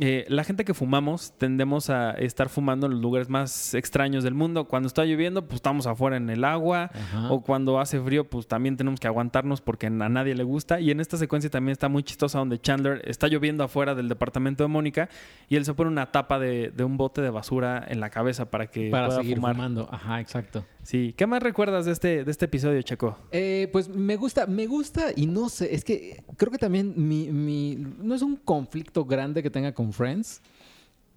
Eh, 0.00 0.24
la 0.28 0.44
gente 0.44 0.64
que 0.64 0.74
fumamos 0.74 1.32
tendemos 1.38 1.90
a 1.90 2.12
estar 2.12 2.48
fumando 2.48 2.86
en 2.86 2.92
los 2.92 3.00
lugares 3.00 3.28
más 3.28 3.74
extraños 3.74 4.22
del 4.22 4.34
mundo. 4.34 4.66
Cuando 4.66 4.86
está 4.86 5.04
lloviendo, 5.04 5.42
pues 5.46 5.56
estamos 5.56 5.86
afuera 5.86 6.16
en 6.16 6.30
el 6.30 6.44
agua. 6.44 6.90
Ajá. 6.94 7.30
O 7.32 7.40
cuando 7.42 7.80
hace 7.80 8.00
frío, 8.00 8.28
pues 8.28 8.46
también 8.46 8.76
tenemos 8.76 9.00
que 9.00 9.08
aguantarnos 9.08 9.60
porque 9.60 9.86
a 9.88 9.90
nadie 9.90 10.34
le 10.34 10.44
gusta. 10.44 10.80
Y 10.80 10.90
en 10.90 11.00
esta 11.00 11.16
secuencia 11.16 11.50
también 11.50 11.72
está 11.72 11.88
muy 11.88 12.02
chistosa 12.04 12.38
donde 12.38 12.60
Chandler 12.60 13.02
está 13.06 13.26
lloviendo 13.28 13.64
afuera 13.64 13.94
del 13.94 14.08
departamento 14.08 14.62
de 14.62 14.68
Mónica 14.68 15.08
y 15.48 15.56
él 15.56 15.64
se 15.64 15.74
pone 15.74 15.90
una 15.90 16.12
tapa 16.12 16.38
de, 16.38 16.70
de 16.70 16.84
un 16.84 16.96
bote 16.96 17.20
de 17.20 17.30
basura 17.30 17.84
en 17.88 18.00
la 18.00 18.10
cabeza 18.10 18.50
para 18.50 18.68
que 18.68 18.90
Para 18.90 19.06
pueda 19.08 19.20
seguir 19.20 19.36
fumar. 19.36 19.54
fumando. 19.56 19.88
Ajá, 19.90 20.20
exacto. 20.20 20.64
Sí. 20.88 21.12
¿Qué 21.18 21.26
más 21.26 21.42
recuerdas 21.42 21.84
de 21.84 21.92
este, 21.92 22.24
de 22.24 22.30
este 22.30 22.46
episodio, 22.46 22.80
Checo? 22.80 23.18
Eh, 23.30 23.68
pues 23.72 23.90
me 23.90 24.16
gusta, 24.16 24.46
me 24.46 24.66
gusta 24.66 25.08
y 25.14 25.26
no 25.26 25.50
sé, 25.50 25.74
es 25.74 25.84
que 25.84 26.24
creo 26.38 26.50
que 26.50 26.56
también 26.56 26.94
mi, 26.96 27.30
mi- 27.30 27.76
no 27.76 28.14
es 28.14 28.22
un 28.22 28.36
conflicto 28.36 29.04
grande 29.04 29.42
que 29.42 29.50
tenga 29.50 29.74
con 29.74 29.92
Friends, 29.92 30.40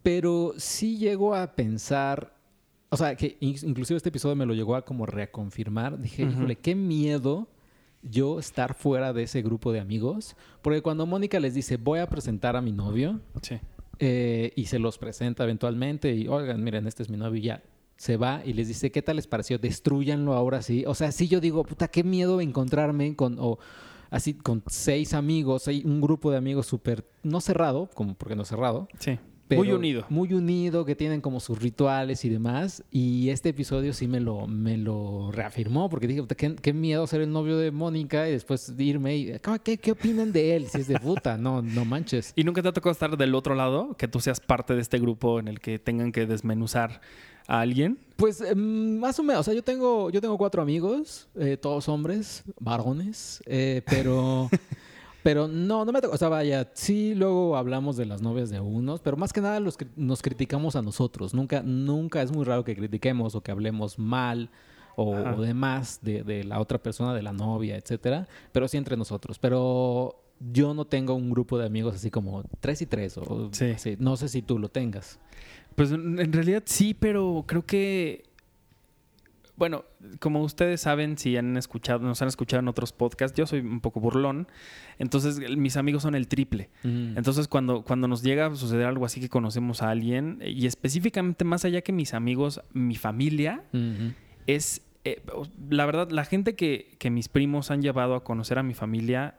pero 0.04 0.54
sí 0.58 0.98
llego 0.98 1.34
a 1.36 1.56
pensar, 1.56 2.34
o 2.90 2.98
sea, 2.98 3.16
que 3.16 3.38
in- 3.40 3.56
inclusive 3.64 3.96
este 3.96 4.10
episodio 4.10 4.36
me 4.36 4.46
lo 4.46 4.54
llegó 4.54 4.76
a 4.76 4.84
como 4.84 5.06
reconfirmar, 5.06 5.98
dije, 6.00 6.24
híjole, 6.24 6.58
qué 6.58 6.76
miedo 6.76 7.48
yo 8.02 8.40
estar 8.40 8.74
fuera 8.74 9.14
de 9.14 9.24
ese 9.24 9.42
grupo 9.42 9.72
de 9.72 9.80
amigos, 9.80 10.36
porque 10.62 10.82
cuando 10.82 11.06
Mónica 11.06 11.40
les 11.40 11.54
dice, 11.54 11.78
voy 11.78 12.00
a 12.00 12.10
presentar 12.10 12.58
a 12.58 12.62
mi 12.62 12.74
novio, 12.74 13.22
Sí. 13.42 13.56
eh, 14.00 14.52
y 14.58 14.66
se 14.66 14.80
los 14.80 14.98
presenta 14.98 15.46
eventualmente 15.46 16.14
y 16.14 16.28
oigan, 16.28 16.62
miren, 16.62 16.88
este 16.88 17.04
es 17.04 17.10
mi 17.10 17.16
novio 17.16 17.40
y 17.40 17.44
ya 17.44 17.64
se 18.02 18.18
va 18.18 18.42
y 18.44 18.54
les 18.54 18.68
dice, 18.68 18.92
¿qué 18.92 19.04
tal 19.04 19.18
les 19.18 19.28
pareció? 19.28 19.60
Destruyanlo 19.60 20.34
ahora 20.34 20.64
sí. 20.64 20.84
O 20.88 20.96
sea, 20.96 21.12
sí 21.12 21.28
yo 21.28 21.40
digo, 21.40 21.64
puta, 21.64 21.88
qué 21.88 22.04
miedo 22.04 22.42
encontrarme 22.42 23.16
con, 23.16 23.38
o 23.40 23.60
así, 24.10 24.34
con 24.34 24.64
seis 24.66 25.14
amigos, 25.14 25.68
hay 25.68 25.84
un 25.86 26.02
grupo 26.02 26.32
de 26.32 26.38
amigos 26.38 26.66
súper, 26.66 27.06
no 27.22 27.40
cerrado, 27.42 27.92
como 27.94 28.16
porque 28.16 28.36
no 28.36 28.44
cerrado. 28.44 28.88
Sí. 28.98 29.20
pero 29.48 29.62
Muy 29.62 29.72
unido. 29.72 30.08
Muy 30.10 30.34
unido, 30.34 30.84
que 30.84 30.96
tienen 30.96 31.22
como 31.22 31.40
sus 31.40 31.62
rituales 31.62 32.26
y 32.26 32.30
demás. 32.30 32.84
Y 32.90 33.30
este 33.30 33.50
episodio 33.50 33.94
sí 33.94 34.08
me 34.08 34.20
lo, 34.20 34.48
me 34.48 34.78
lo 34.78 35.32
reafirmó, 35.32 35.88
porque 35.88 36.08
dije, 36.08 36.22
puta, 36.22 36.34
qué, 36.34 36.56
qué 36.56 36.74
miedo 36.74 37.06
ser 37.06 37.22
el 37.22 37.32
novio 37.32 37.60
de 37.60 37.70
Mónica 37.70 38.28
y 38.28 38.32
después 38.32 38.74
irme 38.80 39.16
y, 39.16 39.34
¿qué, 39.64 39.78
qué 39.78 39.92
opinan 39.92 40.32
de 40.32 40.56
él? 40.56 40.66
Si 40.70 40.80
es 40.80 40.88
de 40.88 41.00
puta, 41.00 41.38
no, 41.38 41.62
no 41.62 41.86
manches. 41.86 42.34
¿Y 42.36 42.46
nunca 42.46 42.64
te 42.64 42.70
ha 42.70 42.74
tocado 42.74 42.94
estar 42.94 43.16
del 43.16 43.36
otro 43.36 43.54
lado? 43.54 43.96
Que 43.96 44.08
tú 44.08 44.20
seas 44.20 44.40
parte 44.40 44.74
de 44.74 44.82
este 44.82 44.98
grupo 44.98 45.40
en 45.40 45.48
el 45.48 45.60
que 45.60 45.78
tengan 45.78 46.12
que 46.12 46.26
desmenuzar 46.26 47.00
a 47.52 47.60
alguien. 47.62 47.98
Pues 48.16 48.40
em, 48.42 48.98
más 49.00 49.20
o 49.20 49.24
menos, 49.24 49.42
o 49.42 49.44
sea, 49.44 49.54
yo 49.54 49.64
tengo, 49.64 50.10
yo 50.10 50.22
tengo 50.22 50.38
cuatro 50.38 50.62
amigos, 50.62 51.28
eh, 51.36 51.58
todos 51.58 51.90
hombres, 51.90 52.44
varones, 52.60 53.42
eh, 53.46 53.82
pero, 53.90 54.48
pero 55.24 55.48
no, 55.48 55.84
no 55.84 55.92
me 55.92 56.02
toca, 56.02 56.14
o 56.16 56.18
sea, 56.18 56.30
vaya, 56.30 56.70
sí 56.74 57.14
luego 57.16 57.58
hablamos 57.58 57.98
de 57.98 58.06
las 58.06 58.22
novias 58.22 58.50
de 58.52 58.60
unos, 58.60 59.02
pero 59.02 59.18
más 59.18 59.34
que 59.34 59.42
nada 59.42 59.60
los 59.60 59.76
que 59.76 59.88
nos 59.96 60.22
criticamos 60.22 60.76
a 60.76 60.82
nosotros, 60.82 61.34
nunca, 61.34 61.62
nunca 61.64 62.22
es 62.22 62.32
muy 62.32 62.46
raro 62.46 62.64
que 62.64 62.76
critiquemos 62.76 63.36
o 63.36 63.42
que 63.42 63.52
hablemos 63.52 64.00
mal 64.00 64.50
o, 64.96 65.12
o 65.16 65.42
demás 65.42 66.00
de, 66.04 66.24
de 66.24 66.44
la 66.44 66.60
otra 66.60 66.78
persona, 66.78 67.14
de 67.14 67.24
la 67.24 67.34
novia, 67.34 67.76
etcétera, 67.76 68.28
pero 68.52 68.68
sí 68.68 68.78
entre 68.78 68.96
nosotros, 68.98 69.40
pero 69.40 70.16
yo 70.52 70.74
no 70.74 70.86
tengo 70.86 71.14
un 71.16 71.30
grupo 71.30 71.58
de 71.58 71.66
amigos 71.66 71.96
así 71.96 72.10
como 72.10 72.44
tres 72.60 72.82
y 72.82 72.86
tres, 72.88 73.18
o 73.18 73.50
Sí. 73.52 73.66
así. 73.72 73.96
no 74.00 74.16
sé 74.18 74.28
si 74.28 74.42
tú 74.42 74.58
lo 74.58 74.70
tengas. 74.70 75.20
Pues 75.76 75.92
en 75.92 76.34
realidad 76.34 76.64
sí, 76.66 76.94
pero 76.94 77.46
creo 77.48 77.66
que. 77.66 78.24
Bueno, 79.58 79.86
como 80.20 80.42
ustedes 80.42 80.82
saben, 80.82 81.20
si 81.20 81.38
han 81.38 81.56
escuchado, 81.56 82.00
nos 82.00 82.20
han 82.24 82.28
escuchado 82.28 82.62
en 82.62 82.68
otros 82.68 82.94
podcasts, 82.94 83.38
yo 83.38 83.46
soy 83.46 83.60
un 83.60 83.80
poco 83.80 84.00
burlón. 84.00 84.48
Entonces, 84.98 85.40
mis 85.56 85.78
amigos 85.78 86.02
son 86.02 86.16
el 86.16 86.28
triple. 86.28 86.72
Entonces, 86.84 87.48
cuando, 87.48 87.84
cuando 87.84 88.08
nos 88.08 88.24
llega 88.24 88.48
a 88.48 88.56
suceder 88.56 88.88
algo 88.88 89.06
así 89.06 89.22
que 89.22 89.30
conocemos 89.30 89.84
a 89.84 89.92
alguien, 89.92 90.40
y 90.44 90.66
específicamente 90.66 91.46
más 91.46 91.64
allá 91.64 91.82
que 91.82 91.92
mis 91.92 92.16
amigos, 92.16 92.62
mi 92.74 92.96
familia, 92.96 93.64
es. 94.48 94.82
eh, 95.04 95.22
la 95.70 95.86
verdad, 95.86 96.10
la 96.10 96.26
gente 96.26 96.56
que, 96.56 96.96
que 96.98 97.12
mis 97.12 97.28
primos 97.30 97.70
han 97.70 97.84
llevado 97.84 98.16
a 98.16 98.24
conocer 98.24 98.58
a 98.58 98.64
mi 98.64 98.74
familia 98.74 99.36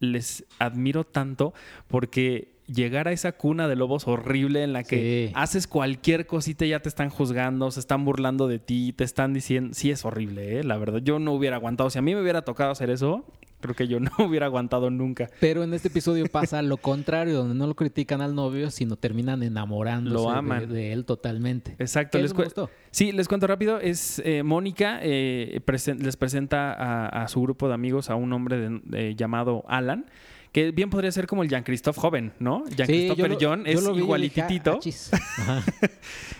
les 0.00 0.44
admiro 0.58 1.04
tanto 1.04 1.52
porque 1.88 2.57
llegar 2.72 3.08
a 3.08 3.12
esa 3.12 3.32
cuna 3.32 3.66
de 3.66 3.76
lobos 3.76 4.06
horrible 4.06 4.62
en 4.62 4.72
la 4.72 4.82
que 4.84 5.28
Sí. 5.28 5.32
haces 5.34 5.66
cualquier 5.66 6.26
cosita 6.26 6.64
y 6.64 6.68
ya 6.70 6.80
te 6.80 6.88
están 6.88 7.08
juzgando, 7.10 7.70
se 7.70 7.80
están 7.80 8.04
burlando 8.04 8.46
de 8.46 8.58
ti, 8.58 8.92
te 8.92 9.04
están 9.04 9.32
diciendo, 9.34 9.74
sí 9.74 9.90
es 9.90 10.04
horrible, 10.04 10.58
¿eh? 10.60 10.64
la 10.64 10.76
verdad, 10.76 11.00
yo 11.02 11.18
no 11.18 11.32
hubiera 11.32 11.56
aguantado, 11.56 11.90
si 11.90 11.98
a 11.98 12.02
mí 12.02 12.14
me 12.14 12.20
hubiera 12.22 12.42
tocado 12.42 12.70
hacer 12.70 12.90
eso, 12.90 13.24
creo 13.60 13.74
que 13.74 13.88
yo 13.88 13.98
no 14.00 14.10
hubiera 14.18 14.46
aguantado 14.46 14.90
nunca. 14.90 15.28
Pero 15.40 15.64
en 15.64 15.74
este 15.74 15.88
episodio 15.88 16.26
pasa 16.30 16.62
lo 16.62 16.76
contrario, 16.76 17.34
donde 17.38 17.54
no 17.56 17.66
lo 17.66 17.74
critican 17.74 18.20
al 18.20 18.34
novio, 18.34 18.70
sino 18.70 18.96
terminan 18.96 19.42
enamorándose 19.42 20.14
Lo 20.14 20.30
de- 20.30 20.38
aman. 20.38 20.68
De, 20.72 20.92
él 20.92 21.04
totalmente. 21.04 21.74
Exacto. 21.78 22.18
Les 22.18 22.32
gustó. 22.34 22.70
sí, 22.92 23.10
les 23.12 23.26
cuento 23.28 23.46
rápido. 23.48 23.80
Es 23.80 24.20
eh, 24.24 24.42
Mónica, 24.44 25.00
eh, 25.02 25.60
presen- 25.66 25.98
les 26.00 26.16
presenta 26.16 26.72
a, 26.72 27.22
a 27.24 27.28
su 27.28 27.40
grupo 27.42 27.66
de 27.66 27.74
amigos 27.74 28.10
a 28.10 28.14
un 28.14 28.32
hombre 28.32 28.58
de- 28.58 28.80
de- 28.84 29.14
llamado 29.16 29.64
Alan, 29.68 30.06
que 30.52 30.70
bien 30.72 30.90
podría 30.90 31.12
ser 31.12 31.26
como 31.26 31.42
el 31.42 31.48
Jean-Christophe 31.48 32.00
joven, 32.00 32.32
¿no? 32.40 32.64
Sí, 32.68 32.74
Jean-Christopher 32.76 33.36
yo 33.38 33.54
lo- 33.56 33.62
John 33.62 33.66
es 33.66 33.82
igualititito. 33.98 34.72
"Ah, 34.72 34.78
chis". 34.80 35.10
Ajá. 35.12 35.62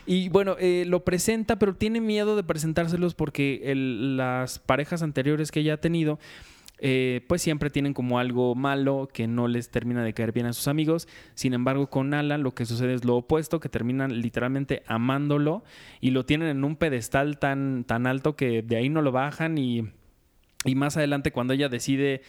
Y 0.07 0.31
bueno, 0.31 0.57
eh, 0.59 0.85
lo 0.87 1.05
presenta, 1.05 1.59
pero 1.59 1.75
tiene 1.75 2.01
miedo 2.01 2.35
de 2.35 2.43
presentárselos 2.43 3.15
porque 3.15 3.61
el- 3.65 4.17
las 4.17 4.59
parejas 4.59 5.03
anteriores 5.03 5.51
que 5.51 5.61
ella 5.61 5.75
ha 5.75 5.81
tenido, 5.83 6.19
eh, 6.81 7.21
pues 7.29 7.43
siempre 7.43 7.69
tienen 7.69 7.93
como 7.93 8.19
algo 8.19 8.55
malo 8.55 9.11
que 9.13 9.27
no 9.27 9.49
les 9.49 9.69
termina 9.71 10.03
de 10.03 10.15
caer 10.15 10.33
bien 10.33 10.47
a 10.47 10.55
sus 10.55 10.67
amigos. 10.67 11.09
Sin 11.35 11.53
embargo, 11.53 11.91
con 11.91 12.15
Alan 12.15 12.43
lo 12.43 12.55
que 12.55 12.65
sucede 12.65 12.95
es 12.95 13.05
lo 13.05 13.17
opuesto, 13.17 13.61
que 13.61 13.69
terminan 13.69 14.23
literalmente 14.23 14.83
amándolo 14.87 15.63
y 16.01 16.13
lo 16.13 16.25
tienen 16.25 16.49
en 16.49 16.65
un 16.65 16.77
pedestal 16.77 17.39
tan, 17.39 17.85
tan 17.85 18.07
alto 18.07 18.35
que 18.35 18.63
de 18.63 18.77
ahí 18.77 18.89
no 18.89 19.03
lo 19.03 19.13
bajan 19.13 19.59
y, 19.59 19.91
y 20.65 20.75
más 20.75 20.97
adelante 20.97 21.33
cuando 21.33 21.53
ella 21.53 21.69
decide... 21.69 22.23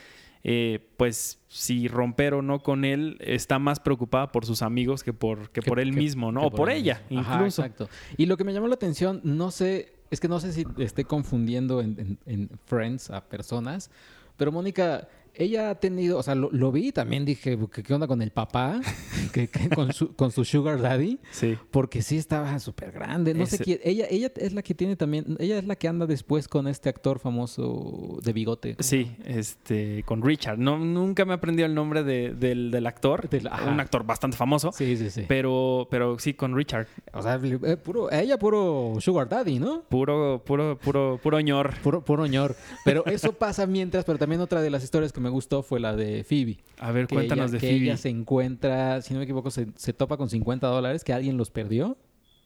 eh, 0.44 0.80
pues 0.98 1.40
si 1.48 1.88
romper 1.88 2.34
o 2.34 2.42
no 2.42 2.62
con 2.64 2.86
él, 2.86 3.18
está 3.20 3.60
más 3.60 3.80
preocupada 3.80 4.32
por 4.32 4.46
sus 4.46 4.62
amigos 4.62 5.04
que 5.04 5.12
por, 5.14 5.50
que 5.52 5.62
Que- 5.62 5.68
por 5.70 5.80
él 5.80 5.92
que- 5.92 6.00
mismo, 6.00 6.32
¿no? 6.32 6.44
O 6.44 6.52
por 6.52 6.70
ella, 6.70 7.02
mismo. 7.10 7.22
Ajá, 7.22 7.36
incluso. 7.36 7.62
exacto. 7.64 7.90
Y 8.18 8.26
lo 8.26 8.38
que 8.38 8.44
me 8.46 8.54
llamó 8.54 8.68
la 8.68 8.76
atención, 8.76 9.20
no 9.24 9.52
sé, 9.52 9.94
es 10.12 10.20
que 10.20 10.28
no 10.28 10.40
sé 10.40 10.54
si 10.54 10.66
esté 10.78 11.04
confundiendo 11.06 11.82
en, 11.82 12.00
en- 12.00 12.20
en 12.26 12.50
Friends 12.66 13.10
a 13.10 13.26
personas, 13.26 13.92
pero 14.38 14.52
Mónica, 14.52 15.08
ella 15.40 15.70
ha 15.72 15.76
tenido, 15.76 16.18
o 16.20 16.24
sea, 16.24 16.36
lo, 16.36 16.50
lo 16.52 16.72
vi 16.72 16.90
y 16.90 16.92
también 16.92 17.26
dije, 17.26 17.58
¿qué, 17.74 17.82
qué 17.84 17.94
onda 17.94 18.06
con 18.08 18.22
el 18.22 18.32
papá? 18.32 18.80
que, 19.34 19.48
que 19.48 19.70
con, 19.70 19.92
su, 19.94 20.14
con 20.16 20.32
su 20.32 20.46
sugar 20.46 20.82
daddy. 20.82 21.20
Sí. 21.32 21.58
Porque 21.72 22.02
sí 22.02 22.18
estaba 22.18 22.60
súper 22.60 22.92
grande. 22.92 23.34
No 23.34 23.46
sé 23.46 23.58
quién. 23.60 23.80
Ella, 23.84 24.06
ella 24.10 24.32
es 24.36 24.54
la 24.54 24.62
que 24.62 24.74
tiene 24.76 24.96
también. 24.96 25.38
Ella 25.40 25.58
es 25.58 25.66
la 25.66 25.76
que 25.76 25.88
anda 25.88 26.06
después 26.06 26.48
con 26.48 26.68
este 26.68 26.90
actor 26.90 27.20
famoso 27.20 28.20
de 28.24 28.34
bigote. 28.34 28.76
Sí, 28.80 29.12
este, 29.26 30.04
con 30.06 30.22
Richard. 30.22 30.58
No, 30.60 30.78
nunca 30.78 31.26
me 31.26 31.32
he 31.32 31.36
aprendido 31.36 31.66
el 31.66 31.74
nombre 31.76 32.04
de- 32.04 32.34
del, 32.34 32.72
del 32.72 32.86
actor. 32.88 33.30
Del- 33.30 33.50
un 33.68 33.80
actor 33.80 34.06
bastante 34.06 34.38
famoso. 34.38 34.72
Sí, 34.72 34.98
sí, 34.98 35.10
sí. 35.10 35.26
Pero, 35.28 35.88
pero 35.90 36.20
sí, 36.20 36.34
con 36.34 36.56
Richard. 36.56 36.88
O 37.14 37.22
sea, 37.22 37.40
eh, 37.44 37.78
puro, 37.78 38.12
ella 38.12 38.38
puro 38.38 38.96
sugar 39.00 39.30
daddy, 39.30 39.60
¿no? 39.60 39.82
Puro, 39.90 40.42
puro, 40.46 40.78
puro, 40.78 41.20
puro 41.22 41.40
ñor. 41.40 41.74
Puro, 41.82 42.04
puro 42.04 42.26
ñor. 42.28 42.56
Pero 42.86 43.06
eso 43.06 43.34
pasa 43.34 43.66
mientras, 43.66 44.06
pero 44.06 44.18
también 44.18 44.42
otra 44.42 44.62
de 44.62 44.70
las 44.70 44.84
historias 44.84 45.14
que 45.14 45.22
me 45.22 45.29
gustó 45.30 45.64
fue 45.64 45.80
la 45.80 45.96
de 45.96 46.24
Phoebe. 46.24 46.58
A 46.80 46.92
ver, 46.92 47.08
cuéntanos 47.08 47.52
ella, 47.52 47.54
de 47.54 47.60
que 47.60 47.68
Phoebe. 47.68 47.86
ella 47.86 47.98
se 47.98 48.10
encuentra, 48.10 49.02
si 49.02 49.14
no 49.14 49.20
me 49.20 49.24
equivoco, 49.24 49.52
se, 49.52 49.68
se 49.76 49.94
topa 49.94 50.18
con 50.18 50.30
50 50.30 50.68
dólares 50.68 51.04
que 51.04 51.14
alguien 51.14 51.38
los 51.38 51.50
perdió. 51.52 51.98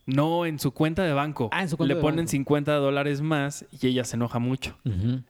No, 0.05 0.45
en 0.45 0.59
su 0.59 0.71
cuenta 0.71 1.03
de 1.03 1.13
banco. 1.13 1.49
Ah, 1.53 1.61
en 1.61 1.69
su 1.69 1.77
cuenta 1.77 1.93
Le 1.93 1.95
de 1.95 2.01
ponen 2.01 2.17
banco. 2.17 2.31
50 2.31 2.73
dólares 2.75 3.21
más 3.21 3.65
y 3.71 3.87
ella 3.87 4.03
se 4.03 4.17
enoja 4.17 4.39
mucho. 4.39 4.77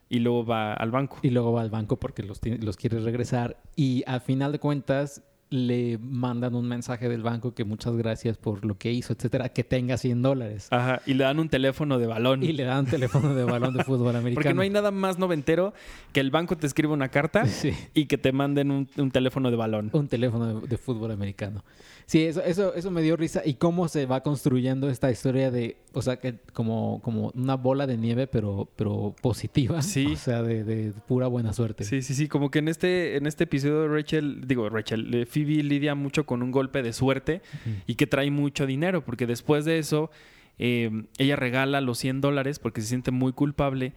Y 0.08 0.18
luego 0.18 0.44
va 0.44 0.74
al 0.74 0.90
banco. 0.90 1.18
Y 1.22 1.30
luego 1.30 1.52
va 1.52 1.60
al 1.62 1.70
banco 1.70 1.96
porque 1.98 2.22
los, 2.24 2.40
los 2.44 2.76
quiere 2.76 2.98
regresar. 2.98 3.56
Y 3.76 4.02
al 4.06 4.20
final 4.20 4.50
de 4.50 4.58
cuentas 4.58 5.22
le 5.54 5.98
mandan 5.98 6.54
un 6.54 6.66
mensaje 6.66 7.08
del 7.08 7.22
banco 7.22 7.54
que 7.54 7.64
muchas 7.64 7.94
gracias 7.96 8.36
por 8.36 8.64
lo 8.64 8.76
que 8.76 8.92
hizo, 8.92 9.12
etcétera, 9.12 9.48
que 9.50 9.62
tenga 9.64 9.96
100 9.96 10.20
dólares. 10.22 10.68
Ajá. 10.70 11.00
Y 11.06 11.14
le 11.14 11.24
dan 11.24 11.38
un 11.38 11.48
teléfono 11.48 11.98
de 11.98 12.06
balón. 12.06 12.42
Y 12.42 12.52
le 12.52 12.64
dan 12.64 12.86
teléfono 12.86 13.34
de 13.34 13.44
balón 13.44 13.74
de 13.74 13.84
fútbol 13.84 14.16
americano. 14.16 14.34
Porque 14.34 14.54
no 14.54 14.62
hay 14.62 14.70
nada 14.70 14.90
más 14.90 15.18
noventero 15.18 15.72
que 16.12 16.20
el 16.20 16.30
banco 16.30 16.56
te 16.56 16.66
escriba 16.66 16.92
una 16.92 17.08
carta 17.08 17.46
Sí. 17.54 17.72
y 17.94 18.06
que 18.06 18.18
te 18.18 18.32
manden 18.32 18.70
un, 18.70 18.88
un 18.96 19.10
teléfono 19.10 19.50
de 19.50 19.56
balón. 19.56 19.90
Un 19.92 20.08
teléfono 20.08 20.60
de, 20.60 20.66
de 20.66 20.76
fútbol 20.76 21.12
americano. 21.12 21.62
Sí, 22.06 22.24
eso, 22.24 22.42
eso, 22.42 22.74
eso 22.74 22.90
me 22.90 23.02
dio 23.02 23.16
risa. 23.16 23.42
Y 23.44 23.54
cómo 23.54 23.88
se 23.88 24.06
va 24.06 24.22
construyendo 24.22 24.90
esta 24.90 25.10
historia 25.10 25.50
de, 25.50 25.76
o 25.92 26.02
sea, 26.02 26.16
que 26.16 26.36
como, 26.52 27.00
como 27.02 27.32
una 27.34 27.56
bola 27.56 27.86
de 27.86 27.96
nieve, 27.96 28.26
pero, 28.26 28.68
pero 28.76 29.14
positiva. 29.22 29.80
Sí. 29.82 30.06
O 30.12 30.16
sea, 30.16 30.42
de, 30.42 30.64
de 30.64 30.92
pura 31.06 31.26
buena 31.26 31.52
suerte. 31.52 31.84
Sí, 31.84 32.02
sí, 32.02 32.14
sí, 32.14 32.28
como 32.28 32.50
que 32.50 32.58
en 32.58 32.68
este, 32.68 33.16
en 33.16 33.26
este 33.26 33.44
episodio 33.44 33.88
Rachel, 33.88 34.46
digo 34.46 34.68
Rachel, 34.68 35.14
eh, 35.14 35.26
Phoebe 35.26 35.62
lidia 35.62 35.94
mucho 35.94 36.26
con 36.26 36.42
un 36.42 36.50
golpe 36.50 36.82
de 36.82 36.92
suerte 36.92 37.42
y 37.86 37.94
que 37.94 38.06
trae 38.06 38.30
mucho 38.30 38.66
dinero, 38.66 39.04
porque 39.04 39.26
después 39.26 39.64
de 39.64 39.78
eso 39.78 40.10
eh, 40.58 41.06
ella 41.18 41.36
regala 41.36 41.80
los 41.80 41.98
100 41.98 42.20
dólares 42.20 42.58
porque 42.58 42.80
se 42.80 42.88
siente 42.88 43.10
muy 43.10 43.32
culpable 43.32 43.92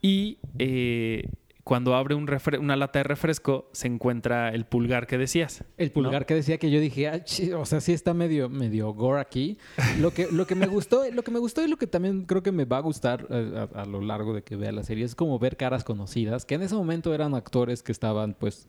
y 0.00 0.38
eh, 0.58 1.28
cuando 1.68 1.94
abre 1.94 2.14
un 2.14 2.26
una 2.60 2.76
lata 2.76 3.00
de 3.00 3.02
refresco 3.02 3.68
se 3.72 3.88
encuentra 3.88 4.48
el 4.54 4.64
pulgar 4.64 5.06
que 5.06 5.18
decías. 5.18 5.64
El 5.76 5.90
pulgar 5.90 6.24
que 6.24 6.32
decía 6.34 6.56
que 6.56 6.70
yo 6.70 6.80
dije, 6.80 7.08
"Ah, 7.08 7.22
chi", 7.22 7.52
o 7.52 7.66
sea, 7.66 7.82
sí 7.82 7.92
está 7.92 8.14
medio, 8.14 8.48
medio 8.48 8.94
gore 8.94 9.20
aquí. 9.20 9.58
Lo 10.00 10.10
que, 10.10 10.28
lo 10.32 10.46
que 10.46 10.54
me 10.54 10.66
gustó, 10.66 11.02
lo 11.12 11.22
que 11.22 11.30
me 11.30 11.38
gustó 11.38 11.62
y 11.62 11.68
lo 11.68 11.76
que 11.76 11.86
también 11.86 12.22
creo 12.22 12.42
que 12.42 12.52
me 12.52 12.64
va 12.64 12.78
a 12.78 12.80
gustar 12.80 13.26
eh, 13.28 13.66
a, 13.74 13.82
a 13.82 13.84
lo 13.84 14.00
largo 14.00 14.32
de 14.32 14.40
que 14.42 14.56
vea 14.56 14.72
la 14.72 14.82
serie 14.82 15.04
es 15.04 15.14
como 15.14 15.38
ver 15.38 15.58
caras 15.58 15.84
conocidas, 15.84 16.46
que 16.46 16.54
en 16.54 16.62
ese 16.62 16.74
momento 16.74 17.12
eran 17.12 17.34
actores 17.34 17.82
que 17.82 17.92
estaban 17.92 18.32
pues 18.32 18.66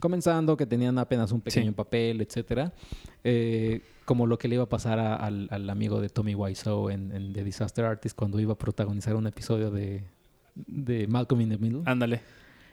comenzando, 0.00 0.56
que 0.56 0.66
tenían 0.66 0.98
apenas 0.98 1.30
un 1.30 1.40
pequeño 1.42 1.70
Sí. 1.70 1.74
papel, 1.76 2.20
etcétera. 2.20 2.72
Eh, 3.22 3.80
como 4.06 4.26
lo 4.26 4.38
que 4.38 4.48
le 4.48 4.56
iba 4.56 4.64
a 4.64 4.68
pasar 4.68 4.98
a- 4.98 5.14
al, 5.14 5.46
al 5.52 5.70
amigo 5.70 6.00
de 6.00 6.08
Tommy 6.08 6.34
Wiseau 6.34 6.90
en, 6.90 7.12
en 7.12 7.32
The 7.32 7.44
Disaster 7.44 7.84
Artist 7.84 8.16
cuando 8.16 8.40
iba 8.40 8.54
a 8.54 8.58
protagonizar 8.58 9.14
un 9.14 9.28
episodio 9.28 9.70
de, 9.70 10.02
de 10.66 11.06
Malcolm 11.06 11.40
in 11.42 11.48
the 11.50 11.58
Middle. 11.58 11.82
Ándale. 11.86 12.20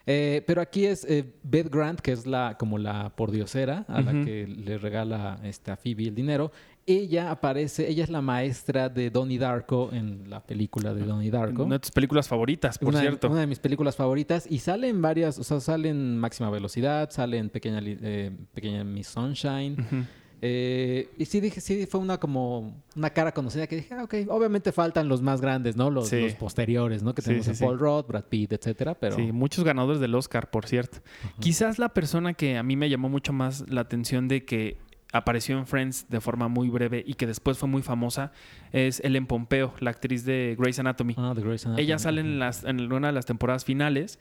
Eh, 0.09 0.41
pero 0.47 0.61
aquí 0.61 0.85
es 0.85 1.03
eh, 1.03 1.25
Beth 1.43 1.69
Grant, 1.69 1.99
que 1.99 2.13
es 2.13 2.25
la 2.25 2.55
como 2.57 2.77
la 2.77 3.09
pordiosera 3.13 3.83
a 3.89 3.99
la 4.01 4.13
que 4.23 4.47
le 4.47 4.77
regala 4.77 5.37
este, 5.43 5.69
a 5.71 5.75
Phoebe 5.75 6.07
el 6.07 6.15
dinero. 6.15 6.49
Ella 6.85 7.29
aparece, 7.31 7.89
ella 7.89 8.05
es 8.05 8.09
la 8.09 8.21
maestra 8.21 8.87
de 8.87 9.09
Donnie 9.09 9.37
Darko 9.37 9.89
en 9.91 10.29
la 10.29 10.41
película 10.41 10.93
de 10.93 11.03
Donnie 11.03 11.29
Darko. 11.29 11.65
Una 11.65 11.75
de 11.75 11.79
tus 11.79 11.91
películas 11.91 12.25
favoritas, 12.29 12.77
por 12.77 12.87
una, 12.87 12.99
de- 12.99 13.07
cierto. 13.07 13.29
una 13.29 13.41
de 13.41 13.47
mis 13.47 13.59
películas 13.59 13.97
favoritas 13.97 14.47
y 14.49 14.59
sale 14.59 14.87
en 14.87 15.01
varias, 15.01 15.37
o 15.39 15.43
sea, 15.43 15.59
sale 15.59 15.89
en 15.89 16.17
máxima 16.17 16.49
velocidad, 16.49 17.09
sale 17.11 17.37
en 17.37 17.49
pequeña, 17.49 17.81
eh, 17.83 18.31
pequeña 18.53 18.85
Miss 18.85 19.07
Sunshine. 19.07 19.73
Ujú. 19.73 20.03
Eh, 20.41 21.09
y 21.17 21.25
sí 21.25 21.39
dije, 21.39 21.61
sí, 21.61 21.85
fue 21.87 21.99
una 21.99 22.19
como 22.19 22.83
una 22.95 23.09
cara 23.09 23.33
conocida 23.33 23.65
que 23.67 23.75
dije, 23.77 23.93
ah, 23.95 24.03
ok, 24.03 24.15
obviamente 24.29 24.71
faltan 24.71 25.07
los 25.07 25.21
más 25.21 25.41
grandes, 25.41 25.75
¿no? 25.75 25.89
Los, 25.89 26.09
Sí. 26.09 26.21
los 26.21 26.33
posteriores, 26.33 27.01
¿no? 27.03 27.15
Que 27.15 27.21
tenemos 27.21 27.45
sí, 27.47 27.55
sí. 27.55 27.63
Paul 27.63 27.79
Rudd, 27.79 28.05
Brad 28.05 28.25
Pitt, 28.25 28.53
etcétera, 28.53 28.93
pero 28.95 29.15
Sí, 29.15 29.31
muchos 29.31 29.63
ganadores 29.63 29.99
del 29.99 30.13
Oscar, 30.15 30.49
por 30.51 30.67
cierto. 30.67 30.99
Quizás 31.39 31.79
la 31.79 31.89
persona 31.89 32.33
que 32.33 32.57
a 32.57 32.63
mí 32.63 32.75
me 32.75 32.89
llamó 32.89 33.09
mucho 33.09 33.33
más 33.33 33.67
la 33.69 33.81
atención 33.81 34.27
de 34.27 34.45
que 34.45 34.77
apareció 35.13 35.57
en 35.57 35.65
Friends 35.65 36.07
de 36.09 36.19
forma 36.19 36.49
muy 36.49 36.69
breve 36.69 37.01
y 37.07 37.13
que 37.13 37.25
después 37.25 37.57
fue 37.57 37.69
muy 37.69 37.81
famosa 37.81 38.33
es 38.73 38.99
Ellen 38.99 39.25
Pompeo, 39.25 39.73
la 39.79 39.89
actriz 39.89 40.25
de 40.25 40.55
Grey's 40.59 40.79
Anatomy. 40.79 41.15
Ah, 41.17 41.31
The 41.33 41.41
Grey's 41.41 41.65
Anatomy. 41.65 41.83
Ella 41.83 41.97
sale 41.97 42.21
en, 42.21 42.39
las, 42.39 42.63
en 42.65 42.91
una 42.91 43.07
de 43.07 43.13
las 43.13 43.25
temporadas 43.25 43.63
finales 43.65 44.19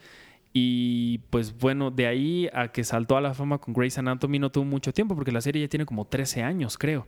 y 0.59 1.19
pues 1.29 1.55
bueno, 1.59 1.91
de 1.91 2.07
ahí 2.07 2.49
a 2.51 2.69
que 2.69 2.83
saltó 2.83 3.19
a 3.19 3.21
la 3.21 3.35
fama 3.35 3.59
con 3.59 3.75
Grey's 3.75 3.99
Anatomy 3.99 4.39
no 4.39 4.51
tuvo 4.51 4.65
mucho 4.65 4.91
tiempo 4.91 5.15
porque 5.15 5.31
la 5.31 5.43
serie 5.43 5.61
ya 5.61 5.69
tiene 5.69 5.85
como 5.85 6.07
13 6.07 6.43
años, 6.43 6.79
creo. 6.79 7.07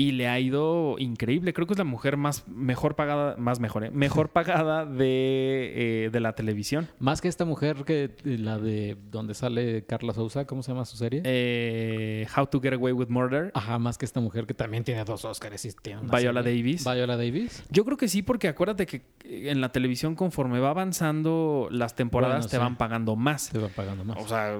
Y 0.00 0.12
le 0.12 0.28
ha 0.28 0.38
ido 0.38 0.94
increíble. 1.00 1.52
Creo 1.52 1.66
que 1.66 1.72
es 1.74 1.78
la 1.78 1.82
mujer 1.84 2.16
más 2.16 2.46
mejor 2.46 2.94
pagada, 2.94 3.34
más 3.36 3.58
mejor, 3.58 3.82
¿eh? 3.84 3.90
mejor 3.90 4.28
pagada 4.28 4.86
de, 4.86 6.04
eh, 6.04 6.10
de 6.12 6.20
la 6.20 6.34
televisión. 6.36 6.86
Más 7.00 7.20
que 7.20 7.26
esta 7.26 7.44
mujer 7.44 7.84
que 7.84 8.04
eh, 8.24 8.38
la 8.38 8.58
de 8.60 8.96
donde 9.10 9.34
sale 9.34 9.84
Carla 9.86 10.14
Souza, 10.14 10.46
¿cómo 10.46 10.62
se 10.62 10.70
llama 10.70 10.84
su 10.84 10.96
serie? 10.96 11.22
Eh, 11.24 12.28
How 12.36 12.46
to 12.46 12.60
Get 12.60 12.74
Away 12.74 12.92
with 12.92 13.08
Murder. 13.08 13.50
Ajá, 13.54 13.80
más 13.80 13.98
que 13.98 14.04
esta 14.04 14.20
mujer 14.20 14.46
que 14.46 14.54
también 14.54 14.84
tiene 14.84 15.02
dos 15.04 15.24
Oscars 15.24 15.64
y 15.64 15.72
tiene 15.82 16.02
una 16.02 16.16
Viola 16.16 16.44
serie. 16.44 16.58
Davis. 16.62 16.84
Viola 16.84 17.16
Davis. 17.16 17.64
Yo 17.70 17.84
creo 17.84 17.96
que 17.96 18.06
sí, 18.06 18.22
porque 18.22 18.46
acuérdate 18.46 18.86
que 18.86 19.02
en 19.24 19.60
la 19.60 19.72
televisión, 19.72 20.14
conforme 20.14 20.60
va 20.60 20.70
avanzando 20.70 21.66
las 21.72 21.96
temporadas, 21.96 22.36
Bueno, 22.36 22.50
te 22.50 22.56
sí. 22.56 22.62
van 22.62 22.76
pagando 22.76 23.16
más. 23.16 23.50
Te 23.50 23.58
va 23.58 23.66
pagando 23.66 24.04
más. 24.04 24.16
O 24.18 24.28
sea, 24.28 24.56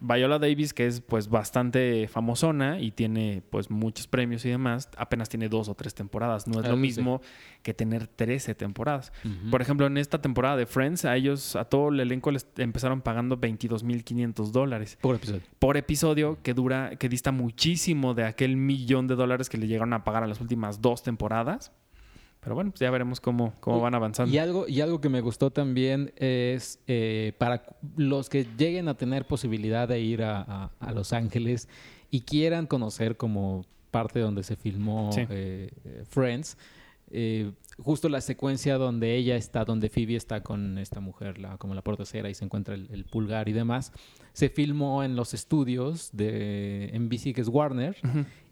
Viola 0.00 0.38
Davis, 0.38 0.72
que 0.74 0.86
es 0.86 1.00
pues 1.00 1.28
bastante 1.28 2.08
famosona 2.08 2.80
y 2.80 2.90
tiene 2.92 3.42
pues 3.50 3.70
muchos 3.70 4.06
premios 4.06 4.44
y 4.44 4.48
demás, 4.50 4.88
apenas 4.96 5.28
tiene 5.28 5.48
dos 5.48 5.68
o 5.68 5.74
tres 5.74 5.94
temporadas. 5.94 6.46
No 6.46 6.60
es 6.60 6.66
Ah, 6.66 6.70
lo 6.70 6.76
sí. 6.76 6.80
mismo 6.82 7.20
que 7.62 7.74
tener 7.74 8.06
13 8.06 8.54
temporadas. 8.54 9.12
Por 9.50 9.60
ejemplo, 9.62 9.86
en 9.86 9.96
esta 9.98 10.20
temporada 10.22 10.56
de 10.56 10.66
Friends, 10.66 11.04
a 11.04 11.16
ellos, 11.16 11.56
a 11.56 11.64
todo 11.64 11.88
el 11.88 12.00
elenco 12.00 12.30
les 12.30 12.46
empezaron 12.56 13.00
pagando 13.02 13.38
22.500 13.38 14.50
dólares 14.52 14.98
Por 15.00 15.16
episodio. 15.16 15.42
por 15.58 15.76
episodio 15.76 16.38
que 16.42 16.54
dura, 16.54 16.96
que 16.96 17.08
dista 17.08 17.32
muchísimo 17.32 18.14
de 18.14 18.24
aquel 18.24 18.56
millón 18.56 19.06
de 19.06 19.14
dólares 19.16 19.48
que 19.48 19.58
le 19.58 19.66
llegaron 19.66 19.92
a 19.92 20.04
pagar 20.04 20.22
a 20.22 20.26
las 20.26 20.40
últimas 20.40 20.80
dos 20.80 21.02
temporadas. 21.02 21.72
Pero 22.40 22.54
bueno, 22.54 22.70
pues 22.70 22.80
ya 22.80 22.90
veremos 22.90 23.20
cómo, 23.20 23.52
cómo 23.60 23.80
van 23.80 23.94
avanzando. 23.94 24.32
Y 24.34 24.38
algo, 24.38 24.66
y 24.68 24.80
algo 24.80 25.00
que 25.00 25.08
me 25.08 25.20
gustó 25.20 25.50
también 25.50 26.12
es 26.16 26.78
eh, 26.86 27.32
para 27.38 27.64
los 27.96 28.28
que 28.28 28.46
lleguen 28.56 28.88
a 28.88 28.94
tener 28.96 29.26
posibilidad 29.26 29.88
de 29.88 30.00
ir 30.00 30.22
a, 30.22 30.40
a- 30.42 30.70
a 30.78 30.92
Los 30.92 31.12
Ángeles 31.12 31.68
y 32.10 32.20
quieran 32.20 32.66
conocer 32.66 33.16
como 33.16 33.64
parte 33.90 34.20
donde 34.20 34.42
se 34.44 34.54
filmó 34.56 35.10
Sí. 35.12 35.22
eh, 35.28 35.70
eh, 35.84 36.04
Friends, 36.08 36.56
eh, 37.10 37.50
justo 37.78 38.08
la 38.08 38.20
secuencia 38.20 38.76
donde 38.76 39.16
ella 39.16 39.36
está, 39.36 39.64
donde 39.64 39.88
Phoebe 39.88 40.16
está 40.16 40.42
con 40.42 40.78
esta 40.78 41.00
mujer, 41.00 41.38
la, 41.38 41.56
como 41.58 41.74
la 41.74 41.82
portacera 41.82 42.28
y 42.28 42.34
se 42.34 42.44
encuentra 42.44 42.74
el, 42.74 42.88
el 42.90 43.04
pulgar 43.04 43.48
y 43.48 43.52
demás, 43.52 43.92
se 44.32 44.48
filmó 44.48 45.02
en 45.02 45.16
los 45.16 45.34
estudios 45.34 46.10
de 46.12 46.92
NBC, 46.94 47.34
que 47.34 47.40
es 47.40 47.48
Warner, 47.48 47.96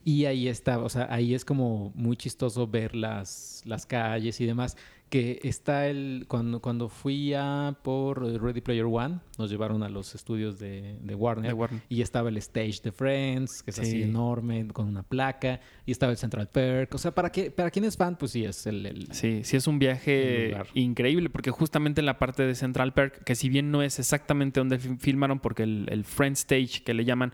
y 0.05 0.25
ahí 0.25 0.49
está, 0.49 0.79
o 0.79 0.89
sea, 0.89 1.09
ahí 1.11 1.35
es 1.35 1.45
como 1.45 1.93
muy 1.95 2.17
chistoso 2.17 2.67
ver 2.67 2.95
las, 2.95 3.63
las 3.65 3.87
calles 3.87 4.41
y 4.41 4.47
demás. 4.47 4.77
Que 5.09 5.39
está 5.45 5.87
el. 5.87 6.25
Cuando, 6.27 6.61
cuando 6.61 6.89
fui 6.89 7.33
a 7.33 7.77
por 7.85 8.25
Ready 8.43 8.61
Player 8.61 8.87
One, 8.87 9.21
nos 9.39 9.49
llevaron 9.51 9.85
a 9.85 9.89
los 9.89 10.17
estudios 10.17 10.59
de, 10.59 10.99
de 11.01 11.15
Warner. 11.15 11.47
De 11.47 11.53
Warner. 11.55 11.81
Y 11.89 12.03
estaba 12.03 12.29
el 12.29 12.37
stage 12.39 12.81
de 12.83 12.91
Friends, 12.91 13.63
que 13.63 13.71
es 13.71 13.79
así 13.79 13.93
Sí. 13.93 14.03
enorme, 14.03 14.67
con 14.73 14.89
una 14.89 15.05
placa. 15.05 15.61
Y 15.87 15.93
estaba 15.93 16.11
el 16.11 16.19
Central 16.19 16.49
Perk. 16.49 16.93
O 16.95 16.99
sea, 16.99 17.13
para, 17.15 17.31
que, 17.31 17.53
para 17.53 17.71
quien 17.71 17.85
es 17.85 17.97
fan, 17.97 18.17
pues 18.17 18.33
sí, 18.33 18.45
es 18.45 18.67
el. 18.67 18.85
el- 18.85 19.09
Sí, 19.13 19.43
sí 19.45 19.57
es 19.57 19.69
un 19.69 19.79
viaje 19.79 20.57
increíble 20.75 21.31
porque 21.31 21.53
justamente 21.53 22.01
en 22.01 22.07
la 22.07 22.19
parte 22.19 22.43
de 22.45 22.57
Central 22.57 22.93
Park, 22.93 23.23
que 23.25 23.37
si 23.37 23.49
bien 23.49 23.71
no 23.71 23.83
es 23.83 24.01
exactamente 24.01 24.59
donde 24.59 24.79
fi- 24.81 24.97
filmaron, 24.99 25.39
porque 25.39 25.63
el, 25.63 25.87
el 25.89 26.05
Friend 26.05 26.35
Stage 26.37 26.83
que 26.85 26.95
le 26.95 27.05
llaman 27.05 27.33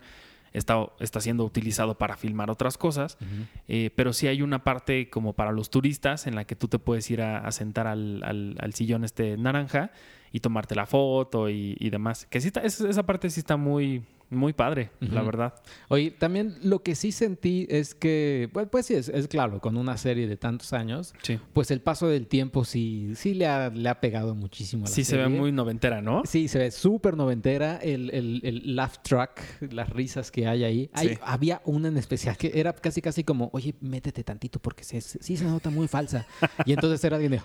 está, 0.53 0.87
está 0.99 1.19
siendo 1.19 1.43
utilizado 1.45 1.97
para 1.97 2.15
filmar 2.15 2.49
otras 2.51 2.77
cosas, 2.77 3.17
eh, 3.67 3.89
pero 3.95 4.13
sí 4.13 4.27
hay 4.27 4.41
una 4.41 4.63
parte 4.63 5.09
como 5.09 5.33
para 5.33 5.51
los 5.51 5.69
turistas 5.69 6.27
en 6.27 6.35
la 6.35 6.45
que 6.45 6.55
tú 6.55 6.67
te 6.67 6.79
puedes 6.79 7.09
ir 7.11 7.21
a, 7.21 7.39
a 7.39 7.51
sentar 7.51 7.87
al, 7.87 8.21
al- 8.23 8.55
al 8.59 8.73
sillón 8.73 9.03
este 9.03 9.35
naranja 9.37 9.91
y 10.31 10.39
tomarte 10.39 10.75
la 10.75 10.85
foto 10.85 11.49
y, 11.49 11.75
y 11.79 11.89
demás. 11.89 12.25
Que 12.29 12.39
sí 12.41 12.47
está, 12.47 12.61
es- 12.61 12.81
esa 12.81 13.03
parte 13.03 13.29
sí 13.29 13.39
está 13.39 13.57
muy, 13.57 14.03
muy 14.33 14.53
padre, 14.53 14.91
la 14.99 15.17
Ujú. 15.21 15.25
verdad. 15.25 15.53
Oye, 15.89 16.11
también 16.11 16.55
lo 16.63 16.83
que 16.83 16.95
sí 16.95 17.11
sentí 17.11 17.65
es 17.69 17.95
que, 17.95 18.49
pues, 18.53 18.67
pues 18.71 18.85
sí, 18.85 18.95
es, 18.95 19.09
es 19.09 19.27
claro, 19.27 19.59
con 19.59 19.77
una 19.77 19.97
serie 19.97 20.27
de 20.27 20.37
tantos 20.37 20.73
años, 20.73 21.13
Sí. 21.21 21.39
pues 21.53 21.71
el 21.71 21.81
paso 21.81 22.07
del 22.07 22.27
tiempo 22.27 22.65
sí, 22.65 23.13
sí 23.15 23.33
le, 23.33 23.47
ha, 23.47 23.69
le 23.69 23.87
ha 23.89 23.99
pegado 24.01 24.35
muchísimo 24.35 24.85
a 24.85 24.89
la 24.89 24.93
Sí 24.95 25.03
se 25.03 25.17
ve 25.17 25.23
serie. 25.23 25.39
muy 25.39 25.51
noventera, 25.51 26.01
¿no? 26.01 26.23
Sí, 26.25 26.47
se 26.47 26.59
ve 26.59 26.71
súper 26.71 27.15
noventera. 27.17 27.77
El, 27.77 28.09
el, 28.11 28.41
el 28.43 28.75
laugh 28.75 28.97
track, 29.03 29.41
las 29.71 29.89
risas 29.89 30.31
que 30.31 30.47
hay 30.47 30.63
ahí. 30.63 30.89
Hay- 30.93 31.09
Sí. 31.09 31.17
Había 31.21 31.61
una 31.65 31.87
en 31.89 31.97
especial 31.97 32.37
que 32.37 32.51
era 32.55 32.73
casi, 32.73 33.01
casi 33.01 33.23
como, 33.23 33.49
oye, 33.53 33.75
métete 33.81 34.23
tantito 34.23 34.59
porque 34.59 34.83
se, 34.83 35.01
se- 35.01 35.21
sí 35.21 35.37
se 35.37 35.45
nota 35.45 35.69
muy 35.69 35.87
falsa. 35.87 36.25
Y 36.65 36.73
entonces 36.73 37.03
era 37.03 37.17
alguien 37.17 37.33
de, 37.33 37.41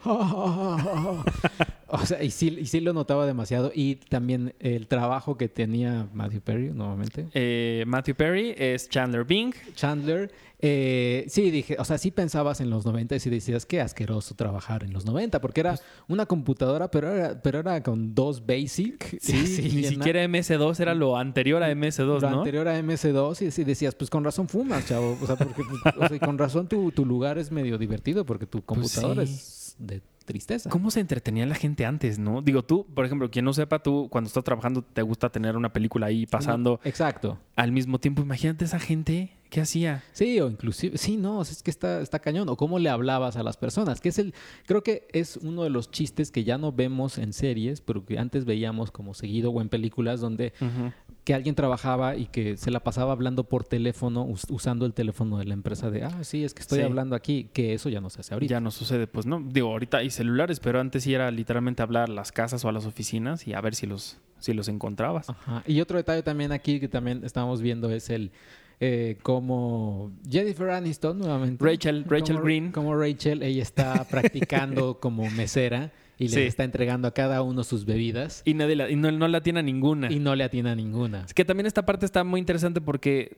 o 1.90 2.04
sea, 2.04 2.22
y 2.22 2.30
sí, 2.30 2.56
y 2.60 2.66
sí 2.66 2.80
lo 2.80 2.92
notaba 2.92 3.26
demasiado. 3.26 3.72
Y 3.74 3.96
también 3.96 4.54
el 4.60 4.86
trabajo 4.86 5.36
que 5.36 5.48
tenía 5.48 6.08
Matthew 6.12 6.40
Perry, 6.42 6.70
nuevamente. 6.78 7.26
Eh, 7.34 7.84
Matthew 7.86 8.14
Perry 8.14 8.54
es 8.56 8.88
Chandler 8.88 9.24
Bing. 9.24 9.52
Chandler, 9.74 10.30
eh, 10.60 11.24
sí, 11.28 11.50
dije, 11.50 11.76
o 11.78 11.84
sea, 11.84 11.98
sí 11.98 12.10
pensabas 12.10 12.60
en 12.60 12.70
los 12.70 12.84
90 12.86 13.14
y 13.16 13.20
sí 13.20 13.30
decías, 13.30 13.66
qué 13.66 13.80
asqueroso 13.80 14.34
trabajar 14.34 14.82
en 14.84 14.92
los 14.92 15.04
90, 15.04 15.40
porque 15.40 15.60
era 15.60 15.78
una 16.08 16.26
computadora, 16.26 16.90
pero 16.90 17.12
era, 17.12 17.40
pero 17.42 17.60
era 17.60 17.82
con 17.82 18.14
dos 18.14 18.44
basic. 18.46 19.18
Sí, 19.20 19.34
y 19.70 19.76
ni 19.76 19.84
siquiera 19.84 20.24
MS2 20.24 20.80
era 20.80 20.94
lo 20.94 21.16
anterior 21.16 21.62
a 21.62 21.70
MS2, 21.72 22.20
lo 22.20 22.30
¿no? 22.30 22.38
anterior 22.38 22.66
a 22.68 22.80
MS2 22.80 23.60
y 23.60 23.64
decías, 23.64 23.94
pues 23.94 24.08
con 24.10 24.24
razón 24.24 24.48
fumas, 24.48 24.86
chavo. 24.86 25.16
O 25.20 25.26
sea, 25.26 25.36
porque, 25.36 25.62
pues, 25.64 25.94
o 25.96 26.08
sea, 26.08 26.16
y 26.16 26.20
con 26.20 26.38
razón 26.38 26.68
tu, 26.68 26.90
tu 26.92 27.04
lugar 27.04 27.38
es 27.38 27.50
medio 27.52 27.76
divertido 27.78 28.24
porque 28.24 28.46
tu 28.46 28.62
computadora 28.62 29.16
Pues 29.22 29.30
sí. 29.30 29.36
es 29.36 29.76
de 29.78 30.02
tristeza. 30.28 30.68
¿Cómo 30.70 30.90
se 30.92 31.00
entretenía 31.00 31.46
la 31.46 31.54
gente 31.56 31.86
antes, 31.86 32.18
no? 32.18 32.42
Digo, 32.42 32.62
tú, 32.62 32.86
por 32.94 33.04
ejemplo, 33.06 33.30
quien 33.30 33.44
no 33.46 33.52
sepa, 33.54 33.80
tú 33.82 34.08
cuando 34.10 34.28
estás 34.28 34.44
trabajando 34.44 34.82
te 34.82 35.02
gusta 35.02 35.30
tener 35.30 35.56
una 35.56 35.72
película 35.72 36.06
ahí 36.06 36.26
pasando 36.26 36.78
Exacto. 36.84 37.38
al 37.56 37.72
mismo 37.72 37.98
tiempo. 37.98 38.22
Imagínate 38.22 38.64
esa 38.66 38.78
gente, 38.78 39.32
¿qué 39.50 39.62
hacía? 39.62 40.04
Sí, 40.12 40.38
o 40.40 40.48
inclusive, 40.50 40.98
sí, 40.98 41.16
no, 41.16 41.40
es 41.42 41.62
que 41.62 41.70
está, 41.70 42.00
está 42.02 42.18
cañón. 42.18 42.48
O 42.50 42.56
cómo 42.56 42.78
le 42.78 42.90
hablabas 42.90 43.36
a 43.36 43.42
las 43.42 43.56
personas, 43.56 44.00
que 44.00 44.10
es 44.10 44.18
el, 44.18 44.34
creo 44.66 44.82
que 44.82 45.08
es 45.12 45.38
uno 45.38 45.64
de 45.64 45.70
los 45.70 45.90
chistes 45.90 46.30
que 46.30 46.44
ya 46.44 46.58
no 46.58 46.70
vemos 46.72 47.16
en 47.18 47.32
series, 47.32 47.80
pero 47.80 48.04
que 48.04 48.18
antes 48.18 48.44
veíamos 48.44 48.90
como 48.90 49.14
seguido 49.14 49.50
o 49.50 49.60
en 49.62 49.68
películas 49.70 50.20
donde 50.20 50.52
que 51.24 51.34
alguien 51.34 51.54
trabajaba 51.54 52.16
y 52.16 52.24
que 52.26 52.56
se 52.56 52.70
la 52.70 52.80
pasaba 52.80 53.12
hablando 53.12 53.44
por 53.44 53.62
teléfono, 53.62 54.22
us- 54.24 54.46
usando 54.48 54.86
el 54.86 54.94
teléfono 54.94 55.36
de 55.36 55.44
la 55.44 55.52
empresa 55.52 55.90
de, 55.90 56.02
ah, 56.04 56.24
sí, 56.24 56.42
es 56.42 56.54
que 56.54 56.62
estoy 56.62 56.78
Sí. 56.78 56.84
hablando 56.86 57.14
aquí, 57.14 57.50
que 57.52 57.74
eso 57.74 57.90
ya 57.90 58.00
no 58.00 58.08
se 58.08 58.20
hace 58.22 58.32
ahorita. 58.32 58.50
Ya 58.50 58.60
no 58.60 58.70
sucede, 58.70 59.06
pues 59.06 59.26
no. 59.26 59.38
Digo, 59.46 59.68
ahorita 59.68 59.98
hay 59.98 60.08
celulares, 60.18 60.60
pero 60.60 60.78
antes 60.80 61.02
sí 61.04 61.14
era 61.14 61.30
literalmente 61.30 61.82
hablar 61.82 62.10
a 62.10 62.12
las 62.12 62.30
casas 62.30 62.64
o 62.64 62.68
a 62.68 62.72
las 62.72 62.84
oficinas 62.86 63.46
y 63.48 63.54
a 63.54 63.60
ver 63.62 63.74
si 63.74 63.86
los, 63.86 64.18
si 64.38 64.52
los 64.52 64.68
encontrabas. 64.68 65.30
Ajá. 65.30 65.62
Y 65.66 65.80
otro 65.80 65.96
detalle 65.96 66.22
también 66.22 66.52
aquí 66.52 66.78
que 66.80 66.88
también 66.88 67.22
estamos 67.24 67.62
viendo 67.62 67.90
es 67.90 68.10
el 68.10 68.30
eh, 68.80 69.16
como 69.22 70.12
Jennifer 70.30 70.70
Aniston 70.70 71.18
nuevamente. 71.18 71.64
Rachel- 71.64 72.04
Rachel 72.08 72.36
Como- 72.36 72.44
Green. 72.44 72.70
Como 72.72 72.94
Rachel, 72.96 73.42
ella 73.42 73.62
está 73.62 74.04
practicando 74.04 75.00
como 75.00 75.28
mesera 75.30 75.90
y 76.18 76.28
Sí. 76.28 76.36
le 76.36 76.46
está 76.46 76.64
entregando 76.64 77.06
a 77.08 77.14
cada 77.14 77.42
uno 77.42 77.62
sus 77.64 77.84
bebidas 77.84 78.42
Y, 78.44 78.54
nadie 78.54 78.74
la- 78.76 78.90
y 78.90 78.96
no, 78.96 79.10
no 79.12 79.28
la 79.28 79.40
tiene 79.40 79.60
a 79.60 79.62
ninguna. 79.62 80.10
y 80.10 80.18
no 80.18 80.34
le 80.34 80.44
atina 80.44 80.74
ninguna. 80.74 81.22
Es 81.24 81.32
que 81.34 81.44
también 81.44 81.66
esta 81.66 81.86
parte 81.86 82.04
está 82.06 82.24
muy 82.24 82.40
interesante 82.40 82.80
porque 82.80 83.36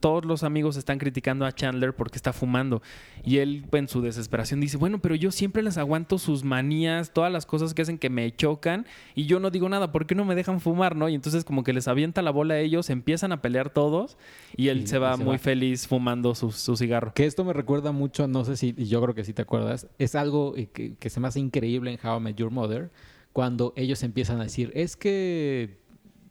todos 0.00 0.24
los 0.24 0.42
amigos 0.42 0.76
están 0.76 0.98
criticando 0.98 1.46
a 1.46 1.52
Chandler 1.52 1.94
porque 1.94 2.16
está 2.16 2.32
fumando. 2.32 2.82
Y 3.24 3.38
él, 3.38 3.64
en 3.72 3.88
su 3.88 4.00
desesperación, 4.02 4.60
dice, 4.60 4.76
bueno, 4.76 4.98
pero 5.00 5.14
yo 5.14 5.30
siempre 5.30 5.62
les 5.62 5.78
aguanto 5.78 6.18
sus 6.18 6.44
manías, 6.44 7.12
todas 7.12 7.32
las 7.32 7.46
cosas 7.46 7.74
que 7.74 7.82
hacen 7.82 7.98
que 7.98 8.10
me 8.10 8.34
chocan 8.34 8.86
y 9.14 9.26
yo 9.26 9.40
no 9.40 9.50
digo 9.50 9.68
nada, 9.68 9.92
¿por 9.92 10.06
qué 10.06 10.14
no 10.14 10.24
me 10.24 10.34
dejan 10.34 10.60
fumar, 10.60 10.96
no? 10.96 11.08
Y 11.08 11.14
entonces 11.14 11.44
como 11.44 11.62
que 11.64 11.72
les 11.72 11.88
avienta 11.88 12.22
la 12.22 12.30
bola 12.30 12.54
a 12.54 12.58
ellos, 12.60 12.90
empiezan 12.90 13.32
a 13.32 13.40
pelear 13.42 13.70
todos 13.70 14.16
y 14.56 14.68
él 14.68 14.82
Y- 14.82 14.86
se 14.86 14.98
va 14.98 15.16
se 15.16 15.24
muy 15.24 15.32
va. 15.34 15.38
feliz 15.38 15.86
fumando 15.86 16.34
su, 16.34 16.50
su 16.50 16.76
cigarro. 16.76 17.12
Que 17.14 17.26
esto 17.26 17.44
me 17.44 17.52
recuerda 17.52 17.92
mucho, 17.92 18.26
no 18.28 18.44
sé 18.44 18.56
si, 18.56 18.74
y 18.76 18.86
yo 18.86 19.00
creo 19.02 19.14
que 19.14 19.24
sí 19.24 19.32
te 19.32 19.42
acuerdas, 19.42 19.86
es 19.98 20.14
algo 20.14 20.54
eh, 20.56 20.68
que, 20.72 20.94
que 20.96 21.10
se 21.10 21.20
me 21.20 21.28
hace 21.28 21.40
increíble 21.40 21.90
en 21.92 21.98
How 22.08 22.18
I 22.18 22.20
Met 22.22 22.36
Your 22.36 22.50
Mother, 22.50 22.90
cuando 23.32 23.72
ellos 23.76 24.02
empiezan 24.02 24.40
a 24.40 24.44
decir, 24.44 24.70
es 24.74 24.96
que 24.96 25.78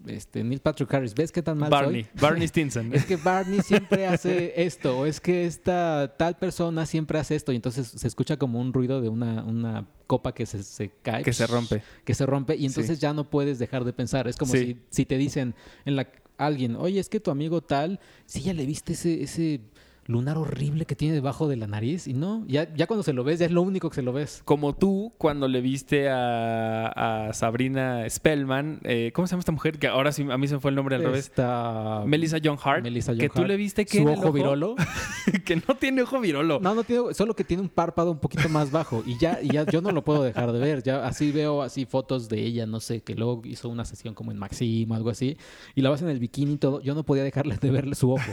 este, 0.06 0.44
Neil 0.44 0.60
Patrick 0.62 0.94
Harris, 0.94 1.14
¿ves 1.14 1.32
qué 1.32 1.42
tan 1.42 1.58
mal 1.58 1.70
Barney, 1.70 2.04
soy? 2.04 2.12
Barney 2.22 2.48
Stinson. 2.48 2.92
Es 2.94 3.06
que 3.06 3.18
Barney 3.18 3.60
siempre 3.62 4.06
hace 4.08 4.54
esto, 4.62 5.00
o 5.00 5.06
es 5.06 5.20
que 5.20 5.46
esta 5.46 6.16
tal 6.18 6.38
persona 6.38 6.86
siempre 6.86 7.20
hace 7.20 7.36
esto, 7.36 7.52
y 7.52 7.56
entonces 7.58 7.88
se 7.88 8.08
escucha 8.08 8.38
como 8.38 8.60
un 8.62 8.72
ruido 8.74 9.02
de 9.02 9.10
una, 9.10 9.44
una 9.44 9.86
copa 10.06 10.34
que 10.34 10.46
se, 10.46 10.64
se 10.64 10.92
cae. 11.02 11.24
que 11.24 11.34
se 11.34 11.46
rompe. 11.48 11.82
Que 12.06 12.14
se 12.14 12.26
rompe, 12.26 12.56
y 12.56 12.66
entonces 12.66 12.98
Sí. 12.98 13.02
ya 13.02 13.14
no 13.14 13.30
puedes 13.30 13.60
dejar 13.60 13.84
de 13.84 13.92
pensar. 13.94 14.28
Es 14.28 14.38
como 14.38 14.54
Sí. 14.54 14.60
si, 14.66 14.78
si 14.90 15.06
te 15.06 15.18
dicen 15.18 15.56
en 15.86 15.96
la 15.98 16.08
alguien, 16.38 16.76
oye, 16.76 17.00
es 17.00 17.10
que 17.10 17.20
tu 17.20 17.32
amigo 17.32 17.62
tal, 17.62 18.00
sí 18.28 18.42
ya 18.42 18.54
le 18.54 18.66
viste 18.66 18.94
ese, 18.94 19.24
ese 19.24 19.60
lunar 20.08 20.38
horrible 20.38 20.86
que 20.86 20.96
tiene 20.96 21.14
debajo 21.14 21.48
de 21.48 21.58
la 21.58 21.68
nariz, 21.68 22.08
y 22.08 22.14
no, 22.14 22.44
ya, 22.48 22.74
ya 22.74 22.88
cuando 22.88 23.04
se 23.04 23.14
lo 23.14 23.24
ves, 23.24 23.40
ya 23.40 23.46
es 23.46 23.52
lo 23.52 23.62
único 23.62 23.90
que 23.90 23.96
se 23.96 24.02
lo 24.02 24.14
ves. 24.14 24.42
Como 24.46 24.76
tú, 24.76 25.14
cuando 25.18 25.48
le 25.48 25.62
viste 25.62 26.10
a, 26.10 27.28
a 27.28 27.34
Sabrina 27.34 28.10
Spellman, 28.10 28.80
eh, 28.84 29.12
¿cómo 29.14 29.28
se 29.28 29.32
llama 29.32 29.42
esta 29.42 29.52
mujer? 29.52 29.80
Que 29.80 29.88
ahora 29.88 30.12
sí, 30.12 30.26
a 30.30 30.38
mí 30.38 30.48
se 30.48 30.56
me 30.56 30.60
fue 30.60 30.72
el 30.72 30.76
nombre 30.76 30.96
al 30.96 31.04
revés. 31.04 31.26
Esta... 31.26 32.04
Melissa 32.06 32.38
John 32.44 32.58
Hart. 32.64 32.84
Melissa 32.84 33.12
Joan 33.12 33.20
que 33.20 33.30
tú 33.30 33.46
le 33.46 33.58
viste 33.58 33.86
que 33.86 33.98
su 33.98 34.08
el 34.08 34.18
ojo 34.18 34.32
virolo. 34.32 34.76
que 35.46 35.56
no 35.56 35.76
tiene 35.76 36.02
ojo 36.02 36.20
virolo. 36.20 36.60
No, 36.62 36.74
no 36.74 36.84
tiene, 36.84 37.14
solo 37.14 37.36
que 37.36 37.44
tiene 37.44 37.64
un 37.64 37.70
párpado 37.70 38.12
un 38.12 38.20
poquito 38.20 38.50
más 38.50 38.72
bajo 38.72 39.04
y 39.06 39.18
ya, 39.18 39.40
y 39.42 39.50
ya 39.50 39.66
yo 39.66 39.82
no 39.82 39.92
lo 39.92 40.04
puedo 40.04 40.24
dejar 40.24 40.52
de 40.52 40.60
ver. 40.60 40.84
Ya 40.84 41.06
así 41.06 41.32
veo 41.32 41.62
así 41.62 41.86
fotos 41.86 42.30
de 42.30 42.42
ella, 42.42 42.66
no 42.66 42.80
sé, 42.80 43.02
que 43.02 43.16
luego 43.16 43.42
hizo 43.46 43.70
una 43.70 43.86
sesión 43.86 44.14
como 44.14 44.32
en 44.32 44.38
Maxim 44.38 44.90
o 44.92 44.96
algo 44.96 45.10
así 45.10 45.38
y 45.76 45.82
la 45.82 45.90
vas 45.90 46.02
en 46.02 46.10
el 46.10 46.20
bikini 46.20 46.54
y 46.54 46.58
todo. 46.58 46.82
Yo 46.82 46.96
no 46.96 47.04
podía 47.04 47.24
dejarle 47.24 47.58
de 47.58 47.72
verle 47.72 47.96
su 47.96 48.12
ojo. 48.12 48.32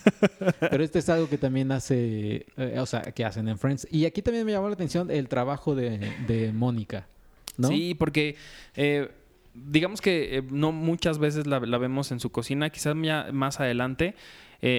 Pero 0.60 0.84
este 0.84 1.00
es 1.00 1.09
algo 1.10 1.28
que 1.28 1.38
también 1.38 1.72
hace, 1.72 2.46
eh, 2.56 2.78
o 2.78 2.86
sea, 2.86 3.02
que 3.02 3.24
hacen 3.24 3.48
en 3.48 3.58
Friends. 3.58 3.86
Y 3.90 4.04
aquí 4.06 4.22
también 4.22 4.46
me 4.46 4.52
llamó 4.52 4.68
la 4.68 4.74
atención 4.74 5.10
el 5.10 5.28
trabajo 5.28 5.74
de, 5.74 6.52
Mónica, 6.54 7.06
¿no? 7.56 7.68
Sí, 7.68 7.94
porque 7.94 8.36
eh, 8.74 9.10
digamos 9.54 10.00
que 10.00 10.38
eh, 10.38 10.42
no 10.50 10.72
muchas 10.72 11.18
veces 11.18 11.46
la, 11.46 11.58
vemos 11.58 12.12
en 12.12 12.20
su 12.20 12.30
cocina, 12.30 12.70
quizás 12.70 12.94
más 12.94 13.60
adelante, 13.60 14.14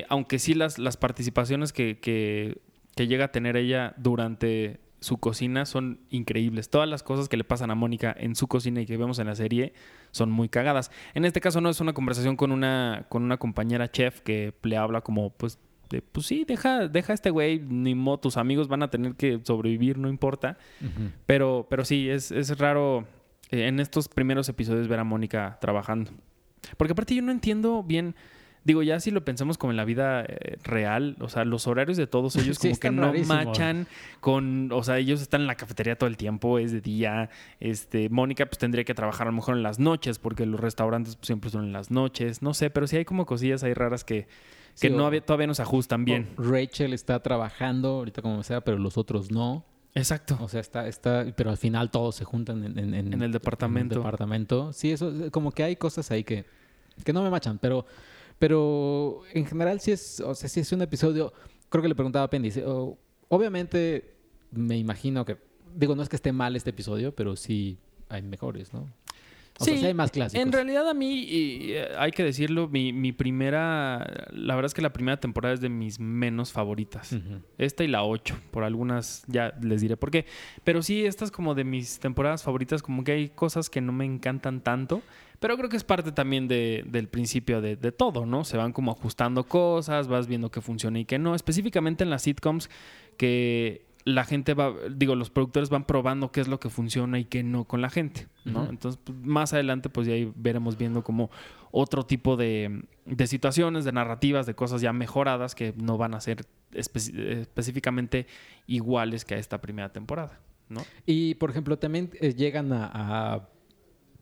aunque 0.10 0.40
sí 0.40 0.54
las, 0.54 0.78
las 0.78 0.98
participaciones 0.98 1.74
que, 1.74 2.00
que, 2.00 2.60
que 2.96 3.08
llega 3.08 3.26
a 3.26 3.32
tener 3.32 3.58
ella 3.58 3.94
durante 3.98 4.80
su 5.02 5.18
cocina 5.18 5.66
son 5.66 6.00
increíbles. 6.12 6.70
Todas 6.70 6.88
las 6.88 7.02
cosas 7.02 7.28
que 7.28 7.36
le 7.36 7.44
pasan 7.44 7.72
a 7.72 7.76
Mónica 7.76 8.16
en 8.18 8.36
su 8.36 8.48
cocina 8.48 8.82
y 8.82 8.86
que 8.86 8.98
vemos 8.98 9.18
en 9.18 9.28
la 9.28 9.36
serie 9.36 9.74
son 10.12 10.32
muy 10.32 10.48
cagadas. 10.48 10.92
En 11.16 11.26
este 11.26 11.42
caso 11.42 11.60
no 11.60 11.70
es 11.70 11.82
una 11.82 11.94
conversación 11.94 12.38
con 12.38 12.52
una, 12.52 13.08
con 13.10 13.24
una 13.24 13.38
compañera 13.38 13.92
chef 13.92 14.22
que 14.22 14.54
le 14.62 14.78
habla 14.78 15.02
como, 15.02 15.32
pues, 15.32 15.58
de, 15.92 16.02
pues 16.02 16.26
sí, 16.26 16.46
deja, 16.48 16.88
deja 16.88 17.14
a 17.14 17.16
este 17.16 17.30
güey, 17.30 17.60
ni 17.60 17.94
modo, 17.94 18.20
tus 18.20 18.38
amigos 18.38 18.68
van 18.68 18.82
a 18.82 18.90
tener 18.90 19.16
que 19.16 19.40
sobrevivir, 19.44 19.98
no 19.98 20.10
importa. 20.10 20.58
Pero, 21.26 21.68
pero 21.70 21.86
sí, 21.86 22.10
es, 22.10 22.32
es 22.32 22.58
raro 22.58 23.06
eh, 23.52 23.68
en 23.68 23.80
estos 23.80 24.08
primeros 24.08 24.50
episodios 24.50 24.88
ver 24.88 25.00
a 25.00 25.04
Mónica 25.04 25.58
trabajando. 25.62 26.12
Porque 26.78 26.94
aparte 26.94 27.16
yo 27.16 27.22
no 27.22 27.32
entiendo 27.32 27.84
bien 27.84 28.16
Digo, 28.64 28.84
ya 28.84 29.00
si 29.00 29.10
lo 29.10 29.26
pensamos 29.26 29.58
como 29.58 29.72
en 29.72 29.78
la 29.78 29.86
vida 29.86 30.24
eh, 30.24 30.58
real, 30.64 31.18
o 31.20 31.30
sea, 31.30 31.46
los 31.46 31.66
horarios 31.66 31.98
de 31.98 32.06
todos 32.06 32.36
ellos 32.36 32.58
Sí, 32.62 32.70
como 32.70 32.80
que 32.80 32.92
no 32.92 33.14
machan 33.26 33.88
con, 34.20 34.72
o 34.72 34.84
sea, 34.84 35.00
ellos 35.00 35.20
están 35.22 35.42
en 35.42 35.48
la 35.48 35.56
cafetería 35.56 35.98
todo 35.98 36.08
el 36.08 36.16
tiempo, 36.16 36.60
es 36.60 36.72
de 36.72 36.80
día. 36.80 37.32
Este, 37.60 38.10
Mónica 38.10 38.46
pues 38.46 38.60
tendría 38.60 38.84
que 38.84 38.94
trabajar 38.94 39.28
a 39.28 39.32
lo 39.32 39.36
mejor 39.36 39.58
en 39.58 39.64
las 39.64 39.80
noches 39.80 40.20
porque 40.20 40.46
los 40.46 40.60
restaurantes 40.60 41.16
pues, 41.16 41.26
siempre 41.26 41.50
son 41.50 41.66
en 41.66 41.74
las 41.74 41.90
noches, 41.90 42.44
no 42.44 42.54
sé, 42.54 42.70
pero 42.70 42.86
sí 42.86 42.98
hay 42.98 43.06
como 43.06 43.26
cosillas 43.26 43.64
ahí 43.64 43.74
raras 43.74 44.04
que, 44.04 44.28
que 44.80 44.88
Sí, 44.88 44.90
no 44.90 45.06
había- 45.06 45.22
todavía 45.26 45.48
nos 45.48 45.60
ajustan 45.60 46.06
bien. 46.06 46.30
Rachel 46.38 46.94
está 46.94 47.22
trabajando 47.22 47.90
ahorita 47.90 48.22
como 48.22 48.42
sea, 48.44 48.62
pero 48.62 48.78
los 48.78 48.98
otros 48.98 49.32
no. 49.32 49.66
Exacto. 49.94 50.38
O 50.40 50.48
sea, 50.48 50.62
está, 50.62 50.88
está, 50.88 51.26
pero 51.36 51.50
al 51.50 51.58
final 51.58 51.92
todos 51.92 52.16
se 52.16 52.24
juntan 52.26 52.64
en, 52.64 52.80
en- 52.80 52.94
en- 52.94 53.14
En 53.14 53.22
el 53.22 53.32
departamento. 53.32 53.96
el 53.96 54.02
departamento. 54.02 54.72
Sí, 54.74 54.92
eso, 54.92 55.12
como 55.32 55.52
que 55.52 55.64
hay 55.64 55.76
cosas 55.76 56.10
ahí 56.12 56.24
que, 56.24 56.46
que 57.04 57.12
no 57.14 57.22
me 57.24 57.30
machan, 57.30 57.58
pero, 57.60 57.86
pero 58.40 59.22
en 59.34 59.46
general 59.46 59.80
sí 59.80 59.92
es, 59.92 60.20
o 60.22 60.34
sea, 60.34 60.50
sí 60.50 60.60
es 60.62 60.72
un 60.72 60.82
episodio, 60.82 61.34
creo 61.70 61.82
que 61.82 61.90
le 61.90 61.96
preguntaba 61.96 62.26
a 62.26 62.30
dice, 62.44 62.64
oh, 62.66 62.98
obviamente 63.30 64.16
me 64.52 64.78
imagino 64.78 65.26
que, 65.26 65.38
digo, 65.76 65.96
no 65.96 66.04
es 66.04 66.10
que 66.10 66.16
esté 66.16 66.32
mal 66.32 66.56
este 66.56 66.70
episodio, 66.72 67.14
pero 67.14 67.36
sí 67.36 67.78
hay 68.10 68.22
mejores, 68.22 68.74
¿no? 68.74 68.88
O 69.60 69.64
sea, 69.66 69.88
hay 69.88 69.94
más 69.94 70.10
clásicos. 70.12 70.42
En 70.42 70.52
realidad 70.52 70.90
a 70.90 70.94
mí, 70.94 71.20
y, 71.24 71.74
eh, 71.74 71.88
hay 71.98 72.12
que 72.12 72.24
decirlo, 72.24 72.68
mi, 72.68 72.94
mi 72.94 73.12
primera, 73.12 74.26
la 74.32 74.56
verdad 74.56 74.68
es 74.68 74.74
que 74.74 74.82
la 74.82 74.92
primera 74.94 75.20
temporada 75.20 75.54
es 75.54 75.62
de 75.62 75.70
mis 75.70 76.00
menos 76.00 76.52
favoritas. 76.52 77.16
Esta 77.58 77.84
y 77.84 77.88
la 77.88 78.04
8, 78.04 78.36
por 78.50 78.64
algunas 78.64 79.24
ya 79.28 79.54
les 79.62 79.82
diré 79.82 79.98
por 79.98 80.10
qué. 80.10 80.26
Pero 80.64 80.82
sí, 80.82 81.06
esta 81.06 81.26
es 81.26 81.32
como 81.32 81.54
de 81.54 81.64
mis 81.64 82.00
temporadas 82.00 82.44
favoritas, 82.44 82.82
como 82.82 83.04
que 83.04 83.12
hay 83.12 83.30
cosas 83.30 83.70
que 83.70 83.82
no 83.82 83.92
me 83.92 84.06
encantan 84.06 84.62
tanto, 84.62 85.02
pero 85.40 85.58
creo 85.58 85.70
que 85.70 85.78
es 85.78 85.84
parte 85.84 86.12
también 86.12 86.48
de- 86.48 86.84
del 86.88 87.08
principio 87.08 87.62
de, 87.62 87.76
de 87.76 87.92
todo, 87.92 88.26
¿no? 88.26 88.44
Se 88.44 88.58
van 88.58 88.74
como 88.74 88.92
ajustando 88.92 89.44
cosas, 89.44 90.08
vas 90.08 90.28
viendo 90.28 90.50
qué 90.50 90.62
funciona 90.62 91.00
y 91.00 91.06
qué 91.06 91.20
no. 91.20 91.36
Específicamente 91.36 92.04
en 92.04 92.10
las 92.10 92.22
sitcoms 92.24 92.70
que 93.18 93.86
la 94.04 94.24
gente 94.24 94.54
va, 94.54 94.74
digo, 94.92 95.16
los 95.16 95.30
productores 95.30 95.70
van 95.70 95.86
probando 95.86 96.32
qué 96.32 96.42
es 96.42 96.48
lo 96.48 96.60
que 96.60 96.70
funciona 96.70 97.20
y 97.20 97.26
qué 97.26 97.44
no 97.44 97.66
con 97.66 97.82
la 97.82 97.90
gente, 97.90 98.28
Entonces, 98.46 99.00
pues, 99.04 99.18
más 99.20 99.54
adelante, 99.54 99.90
pues 99.90 100.08
ya 100.08 100.14
ahí 100.14 100.32
veremos 100.36 100.78
viendo 100.78 101.04
como 101.04 101.30
otro 101.72 102.06
tipo 102.06 102.36
de, 102.38 102.84
de 103.06 103.28
situaciones, 103.28 103.86
de 103.86 103.92
narrativas, 103.92 104.46
de 104.46 104.56
cosas 104.56 104.82
ya 104.82 104.94
mejoradas 104.94 105.56
que 105.56 105.74
no 105.78 105.98
van 105.98 106.14
a 106.14 106.22
ser 106.22 106.46
espe- 106.74 107.40
específicamente 107.42 108.26
iguales 108.68 109.26
que 109.26 109.36
a 109.36 109.38
esta 109.38 109.62
primera 109.62 109.92
temporada, 109.94 110.40
¿no? 110.70 110.82
Y, 111.06 111.36
por 111.36 111.52
ejemplo, 111.52 111.78
también 111.78 112.10
eh, 112.20 112.34
llegan 112.34 112.74
a, 112.74 113.48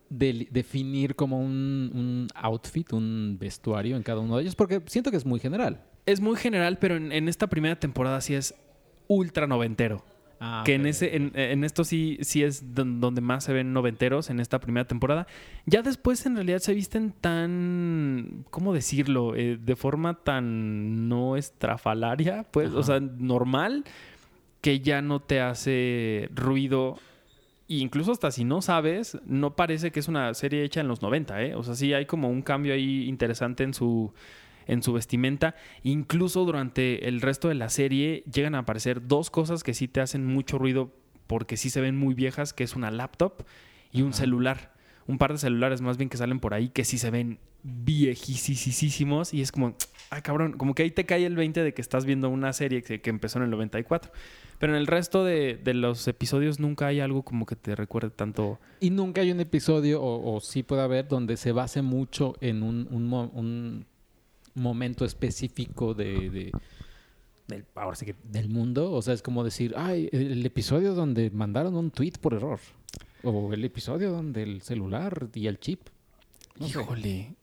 definir 0.10 1.15
como 1.15 1.39
un, 1.39 1.91
un 1.93 2.27
outfit, 2.34 2.91
un 2.93 3.38
vestuario 3.39 3.95
en 3.95 4.03
cada 4.03 4.19
uno 4.19 4.38
de 4.38 4.41
ellos, 4.41 4.55
porque 4.55 4.82
siento 4.88 5.12
que 5.12 5.17
es 5.17 5.25
muy 5.25 5.39
general. 5.39 5.86
Es 6.05 6.19
muy 6.19 6.36
general, 6.36 6.79
pero 6.79 6.95
en, 6.95 7.12
en 7.12 7.29
esta 7.29 7.47
primera 7.47 7.79
temporada 7.79 8.19
sí 8.21 8.34
es 8.34 8.55
ultra 9.08 9.45
noventero. 9.45 10.03
Ah, 10.41 10.63
que 10.65 10.75
en 10.75 10.86
ese 10.86 11.15
en, 11.17 11.32
en 11.36 11.63
esto 11.65 11.84
sí 11.84 12.17
sí 12.21 12.43
es 12.43 12.73
don- 12.73 13.02
donde 13.02 13.19
más 13.19 13.43
se 13.43 13.52
ven 13.52 13.73
noventeros 13.73 14.30
en 14.30 14.39
esta 14.39 14.60
primera 14.60 14.88
temporada. 14.88 15.28
Ya 15.65 15.82
después 15.82 16.25
en 16.25 16.36
realidad 16.36 16.60
se 16.60 16.73
visten 16.73 17.13
tan 17.19 18.45
cómo 18.49 18.73
decirlo 18.73 19.36
Eh, 19.36 19.58
de 19.62 19.75
forma 19.75 20.13
tan 20.23 21.10
no 21.10 21.36
estrafalaria 21.36 22.43
pues 22.52 22.71
o 22.73 22.84
sea 22.84 22.99
normal 22.99 23.84
que 24.62 24.80
ya 24.80 25.02
no 25.02 25.19
te 25.21 25.39
hace 25.41 26.30
ruido. 26.34 26.97
E 27.67 27.75
incluso 27.75 28.12
hasta 28.13 28.32
si 28.32 28.43
no 28.45 28.62
sabes 28.62 29.17
no 29.25 29.56
parece 29.56 29.91
que 29.91 29.99
es 29.99 30.08
una 30.08 30.34
serie 30.34 30.63
hecha 30.63 30.82
en 30.82 30.88
los 30.88 31.02
90 31.02 31.43
¿eh? 31.43 31.54
o 31.54 31.63
sea 31.63 31.75
sí 31.75 31.93
hay 31.93 32.06
como 32.06 32.30
un 32.30 32.41
cambio 32.41 32.73
ahí 32.73 33.08
interesante 33.08 33.63
en 33.63 33.73
su 33.75 34.12
en 34.69 34.84
su 34.84 34.93
vestimenta. 34.93 35.55
Incluso 35.84 36.45
durante 36.45 37.08
el 37.08 37.21
resto 37.21 37.49
de 37.49 37.55
la 37.55 37.69
serie 37.69 38.23
llegan 38.32 38.55
a 38.55 38.60
aparecer 38.60 39.08
dos 39.08 39.29
cosas 39.29 39.63
que 39.63 39.73
sí 39.73 39.88
te 39.88 39.99
hacen 39.99 40.25
mucho 40.25 40.58
ruido 40.58 40.93
porque 41.27 41.58
sí 41.58 41.69
se 41.69 41.82
ven 41.82 41.97
muy 41.97 42.13
viejas, 42.13 42.53
que 42.53 42.63
es 42.63 42.75
una 42.75 42.91
laptop 42.91 43.43
y 43.91 44.03
un 44.03 44.13
celular. 44.13 44.73
Un 45.08 45.17
par 45.17 45.32
de 45.32 45.39
celulares 45.39 45.82
más 45.82 45.97
bien 45.97 46.10
que 46.10 46.17
salen 46.17 46.39
por 46.39 46.53
ahí 46.53 46.69
que 46.69 46.86
sí 46.86 46.97
se 46.97 47.10
ven 47.10 47.39
viejísimos 47.63 49.34
y 49.34 49.41
es 49.41 49.51
como, 49.51 49.75
ah, 50.12 50.21
cabrón, 50.21 50.53
como 50.53 50.73
que 50.75 50.84
ahí 50.84 50.91
te 50.91 51.05
cae 51.05 51.25
el 51.25 51.36
20 51.36 51.63
de 51.63 51.73
que 51.73 51.82
estás 51.82 52.05
viendo 52.05 52.29
una 52.29 52.53
serie 52.53 52.84
que, 52.84 53.01
que 53.01 53.10
empezó 53.10 53.39
en 53.39 53.45
el 53.45 53.49
94. 53.49 54.12
Pero 54.60 54.73
en 54.73 54.79
el 54.79 54.88
resto 54.88 55.23
de, 55.23 55.55
de 55.55 55.73
los 55.73 56.08
episodios 56.08 56.60
nunca 56.60 56.88
hay 56.88 56.99
algo 56.99 57.23
como 57.23 57.45
que 57.45 57.55
te 57.55 57.75
recuerde 57.75 58.10
tanto. 58.10 58.60
Y 58.82 58.89
nunca 58.89 59.21
hay 59.21 59.32
un 59.32 59.39
episodio, 59.39 60.01
o, 60.01 60.36
o 60.36 60.39
sí 60.41 60.63
puede 60.63 60.82
haber, 60.82 61.08
donde 61.08 61.38
se 61.38 61.53
base 61.53 61.82
mucho 61.82 62.36
en 62.41 62.63
un, 62.63 62.88
un 62.91 63.10
un 63.13 63.86
momento 64.59 65.05
específico 65.05 65.93
de, 65.93 66.29
de- 66.29 66.51
del, 67.47 67.65
ahora 67.75 67.95
sí 67.95 68.05
que 68.05 68.15
del 68.23 68.47
mundo. 68.49 68.91
O 68.91 69.01
sea, 69.01 69.13
es 69.13 69.21
como 69.23 69.43
decir, 69.43 69.73
ay, 69.75 70.07
el, 70.11 70.31
el 70.31 70.45
episodio 70.45 70.93
donde 70.93 71.31
mandaron 71.31 71.75
un 71.75 71.89
tweet 71.91 72.13
por 72.21 72.33
error. 72.33 72.59
O 73.23 73.51
el 73.53 73.65
episodio 73.65 74.11
donde 74.11 74.43
el 74.43 74.61
celular 74.61 75.29
y 75.33 75.47
el 75.47 75.59
chip. 75.59 75.81
No. 76.59 76.67
Híjole. 76.67 77.35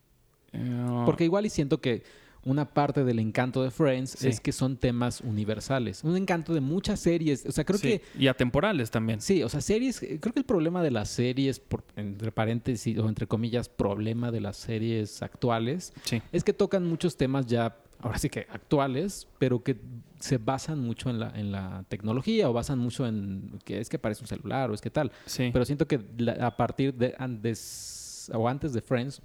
Porque 1.05 1.25
igual 1.25 1.45
y 1.45 1.51
siento 1.51 1.81
que 1.81 2.03
una 2.47 2.65
parte 2.65 3.05
del 3.05 3.19
encanto 3.19 3.63
de 3.63 3.71
Friends 3.71 4.13
Sí. 4.19 4.29
es 4.29 4.41
que 4.41 4.53
son 4.53 4.77
temas 4.77 5.21
universales. 5.21 6.03
Un 6.05 6.17
encanto 6.17 6.55
de 6.55 6.61
muchas 6.61 7.01
series. 7.01 7.45
O 7.45 7.53
sea, 7.53 7.65
creo 7.65 7.79
sí, 7.79 7.89
que 7.99 8.03
Y 8.19 8.29
atemporales 8.29 8.91
también. 8.91 9.21
Sí, 9.21 9.43
o 9.43 9.49
sea, 9.49 9.61
series, 9.61 10.03
eh, 10.03 10.19
creo 10.21 10.33
que 10.33 10.39
el 10.41 10.47
problema 10.47 10.83
de 10.83 10.91
las 10.93 11.09
series, 11.11 11.59
por, 11.61 11.83
entre 11.97 12.33
paréntesis 12.33 12.97
o 12.99 13.09
entre 13.09 13.27
comillas, 13.27 13.69
problema 13.69 14.31
de 14.31 14.41
las 14.41 14.57
series 14.57 15.23
actuales, 15.23 15.93
Sí. 16.05 16.23
es 16.33 16.45
que 16.45 16.53
tocan 16.53 16.87
muchos 16.87 17.17
temas 17.17 17.47
ya, 17.47 17.77
ahora 18.01 18.17
sí 18.19 18.31
que 18.31 18.47
actuales, 18.49 19.27
pero 19.39 19.63
que 19.63 19.77
se 20.21 20.39
basan 20.39 20.81
mucho 20.81 21.11
en 21.11 21.19
la, 21.19 21.31
en 21.39 21.51
la 21.53 21.85
tecnología 21.89 22.49
o 22.49 22.53
basan 22.53 22.79
mucho 22.79 23.07
en 23.07 23.59
que 23.65 23.81
es 23.81 23.89
que 23.89 23.99
parece 23.99 24.23
un 24.23 24.29
celular 24.29 24.71
o 24.71 24.75
es 24.75 24.81
que 24.81 24.89
tal. 24.91 25.13
Sí. 25.27 25.51
Pero 25.53 25.65
siento 25.65 25.87
que 25.87 26.01
la- 26.17 26.47
a 26.47 26.57
partir 26.57 26.95
de 26.95 27.15
antes 27.19 28.31
o 28.33 28.49
antes 28.49 28.73
de 28.73 28.81
Friends, 28.81 29.21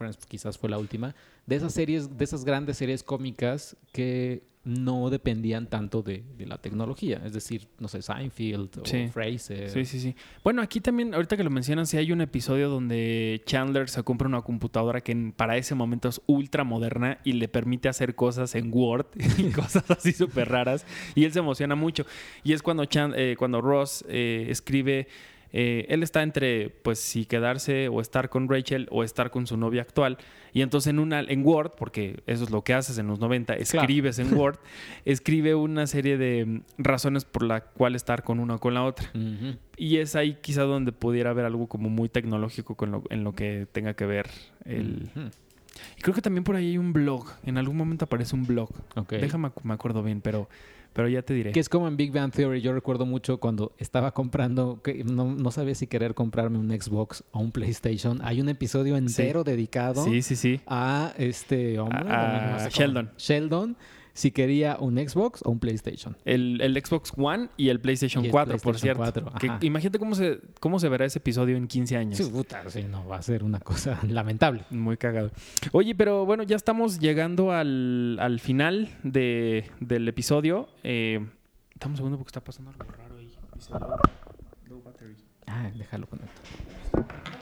Friends 0.00 0.16
quizás 0.26 0.56
fue 0.56 0.70
la 0.70 0.78
última, 0.78 1.14
de 1.46 1.56
esas 1.56 1.74
series, 1.74 2.16
de 2.16 2.24
esas 2.24 2.46
grandes 2.46 2.78
series 2.78 3.02
cómicas 3.02 3.76
que 3.92 4.42
no 4.64 5.10
dependían 5.10 5.66
tanto 5.66 6.02
de, 6.02 6.22
de 6.38 6.46
la 6.46 6.56
tecnología. 6.58 7.20
Es 7.24 7.34
decir, 7.34 7.68
no 7.78 7.86
sé, 7.88 8.00
Seinfeld 8.00 8.78
o 8.80 8.86
Sí. 8.86 9.08
Frasier. 9.12 9.68
Sí, 9.70 9.84
sí, 9.84 10.00
sí. 10.00 10.14
Bueno, 10.42 10.62
aquí 10.62 10.80
también, 10.80 11.12
ahorita 11.14 11.36
que 11.36 11.44
lo 11.44 11.50
mencionas, 11.50 11.90
sí 11.90 11.98
hay 11.98 12.12
un 12.12 12.22
episodio 12.22 12.70
donde 12.70 13.42
Chandler 13.44 13.90
se 13.90 14.02
compra 14.02 14.26
una 14.26 14.40
computadora 14.40 15.02
que 15.02 15.32
para 15.36 15.58
ese 15.58 15.74
momento 15.74 16.08
es 16.08 16.20
ultra 16.26 16.64
moderna 16.64 17.18
y 17.24 17.34
le 17.34 17.48
permite 17.48 17.88
hacer 17.90 18.14
cosas 18.14 18.54
en 18.54 18.70
Word 18.72 19.06
y 19.38 19.50
cosas 19.50 19.90
así 19.90 20.12
súper 20.12 20.48
raras. 20.48 20.86
Y 21.14 21.24
él 21.24 21.32
se 21.32 21.40
emociona 21.40 21.74
mucho. 21.74 22.06
Y 22.42 22.54
es 22.54 22.62
cuando, 22.62 22.86
Chan- 22.86 23.12
eh, 23.16 23.36
cuando 23.38 23.60
Ross 23.60 24.02
eh, 24.08 24.46
escribe. 24.48 25.08
Eh, 25.52 25.86
él 25.88 26.02
está 26.02 26.22
entre, 26.22 26.70
pues, 26.70 26.98
si 26.98 27.24
quedarse 27.24 27.88
o 27.88 28.00
estar 28.00 28.28
con 28.28 28.48
Rachel 28.48 28.86
o 28.90 29.04
estar 29.04 29.30
con 29.30 29.46
su 29.46 29.56
novia 29.56 29.82
actual. 29.82 30.18
Y 30.52 30.62
entonces 30.62 30.90
en 30.90 30.98
una, 30.98 31.20
en 31.20 31.46
Word, 31.46 31.72
porque 31.76 32.22
eso 32.26 32.44
es 32.44 32.50
lo 32.50 32.62
que 32.62 32.74
haces 32.74 32.98
en 32.98 33.06
los 33.06 33.20
90, 33.20 33.54
escribes 33.54 34.18
en 34.18 34.34
Word, 34.34 34.58
escribe 35.04 35.54
una 35.54 35.86
serie 35.86 36.18
de 36.18 36.44
mm, 36.44 36.62
razones 36.78 37.24
por 37.24 37.42
la 37.42 37.60
cual 37.60 37.94
estar 37.94 38.22
con 38.22 38.40
una 38.40 38.56
o 38.56 38.58
con 38.58 38.74
la 38.74 38.84
otra. 38.84 39.10
Y 39.76 39.98
es 39.98 40.16
ahí 40.16 40.38
quizá 40.40 40.62
donde 40.62 40.92
pudiera 40.92 41.30
haber 41.30 41.44
algo 41.44 41.68
como 41.68 41.88
muy 41.88 42.08
tecnológico 42.08 42.74
con 42.74 42.90
lo, 42.90 43.02
en 43.10 43.24
lo 43.24 43.32
que 43.34 43.66
tenga 43.72 43.94
que 43.94 44.06
ver 44.06 44.28
el... 44.64 45.08
Y 45.96 46.02
creo 46.02 46.14
que 46.14 46.22
también 46.22 46.44
por 46.44 46.56
ahí 46.56 46.70
hay 46.70 46.78
un 46.78 46.92
blog. 46.92 47.26
En 47.44 47.56
algún 47.56 47.76
momento 47.76 48.04
aparece 48.04 48.34
un 48.34 48.46
blog. 48.46 48.70
Ok. 48.96 49.12
Déjame, 49.12 49.50
me 49.62 49.74
acuerdo 49.74 50.02
bien, 50.02 50.20
pero, 50.20 50.48
pero 50.92 51.08
ya 51.08 51.22
te 51.22 51.34
diré. 51.34 51.52
Que 51.52 51.60
es 51.60 51.68
como 51.68 51.86
en 51.88 51.96
Big 51.96 52.12
Bang 52.12 52.32
Theory. 52.32 52.60
Yo 52.60 52.72
recuerdo 52.72 53.06
mucho 53.06 53.38
cuando 53.38 53.72
estaba 53.78 54.12
comprando, 54.12 54.80
que 54.82 55.04
no, 55.04 55.26
no 55.34 55.50
sabía 55.50 55.74
si 55.74 55.86
querer 55.86 56.14
comprarme 56.14 56.58
un 56.58 56.70
Xbox 56.70 57.24
o 57.30 57.40
un 57.40 57.52
PlayStation. 57.52 58.20
Hay 58.22 58.40
un 58.40 58.48
episodio 58.48 58.96
entero 58.96 59.44
dedicado 59.44 60.04
Sí, 60.04 60.22
sí, 60.22 60.36
sí. 60.36 60.60
a 60.66 61.14
este 61.16 61.78
hombre. 61.78 62.04
A- 62.10 62.50
no 62.52 62.58
sé 62.60 62.70
Sheldon. 62.70 63.10
Sheldon, 63.16 63.76
si 64.12 64.30
quería 64.30 64.76
un 64.78 64.96
Xbox 64.96 65.42
o 65.44 65.50
un 65.50 65.58
PlayStation. 65.60 66.16
El, 66.24 66.60
el 66.60 66.74
Xbox 66.84 67.12
One 67.16 67.48
y 67.56 67.68
el 67.68 67.80
PlayStation 67.80 68.24
Y 68.24 68.26
el 68.28 68.32
4, 68.32 68.52
por 68.58 68.62
PlayStation 68.62 69.04
cierto. 69.04 69.30
4, 69.30 69.58
Que 69.60 69.66
imagínate 69.66 69.98
cómo 69.98 70.14
se, 70.14 70.40
cómo 70.60 70.78
se 70.78 70.88
verá 70.88 71.04
ese 71.04 71.18
episodio 71.18 71.56
en 71.56 71.66
15 71.66 71.96
años. 71.96 72.18
Sí, 72.18 72.24
puta, 72.24 72.68
sí, 72.70 72.84
no, 72.84 73.06
va 73.06 73.16
a 73.16 73.22
ser 73.22 73.44
una 73.44 73.60
cosa 73.60 73.98
lamentable. 74.08 74.64
Muy 74.70 74.96
cagado. 74.96 75.30
Oye, 75.72 75.94
pero 75.94 76.26
bueno, 76.26 76.42
ya 76.42 76.56
estamos 76.56 76.98
llegando 76.98 77.52
al, 77.52 78.18
al 78.20 78.40
final 78.40 78.88
de, 79.02 79.70
del 79.80 80.08
episodio. 80.08 80.68
Eh, 80.82 81.24
dame 81.78 81.92
un 81.92 81.96
segundo 81.96 82.18
porque 82.18 82.28
está 82.30 82.42
pasando 82.42 82.70
algo 82.70 82.84
raro 82.84 83.16
ahí. 83.18 83.32
Low 84.68 84.82
battery. 84.82 85.16
Ah, 85.46 85.70
déjalo 85.74 86.06
conectar. 86.06 87.39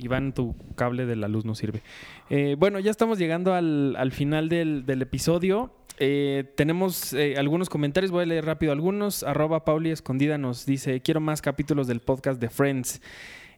Iván, 0.00 0.32
tu 0.32 0.56
cable 0.76 1.06
de 1.06 1.16
la 1.16 1.28
luz 1.28 1.44
no 1.44 1.54
sirve. 1.54 1.82
Eh, 2.28 2.56
bueno, 2.58 2.78
ya 2.78 2.90
estamos 2.90 3.18
llegando 3.18 3.54
al, 3.54 3.94
al 3.96 4.12
final 4.12 4.48
del, 4.48 4.86
del 4.86 5.02
episodio. 5.02 5.72
Eh, 5.98 6.44
tenemos 6.56 7.12
eh, 7.12 7.34
algunos 7.36 7.68
comentarios, 7.68 8.10
voy 8.10 8.22
a 8.22 8.26
leer 8.26 8.46
rápido 8.46 8.72
algunos. 8.72 9.22
Arroba 9.22 9.64
Pauli 9.64 9.90
Escondida 9.90 10.38
nos 10.38 10.64
dice, 10.66 11.00
quiero 11.02 11.20
más 11.20 11.42
capítulos 11.42 11.86
del 11.86 12.00
podcast 12.00 12.40
de 12.40 12.48
Friends. 12.48 13.02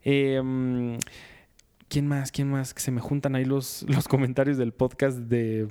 Mm, 0.04 0.96
¿Quién 1.88 2.06
más? 2.08 2.32
¿Quién 2.32 2.50
más? 2.50 2.74
Que 2.74 2.80
se 2.80 2.90
me 2.90 3.00
juntan 3.00 3.36
ahí 3.36 3.44
los, 3.44 3.84
los 3.88 4.08
comentarios 4.08 4.58
del 4.58 4.72
podcast 4.72 5.18
de 5.18 5.68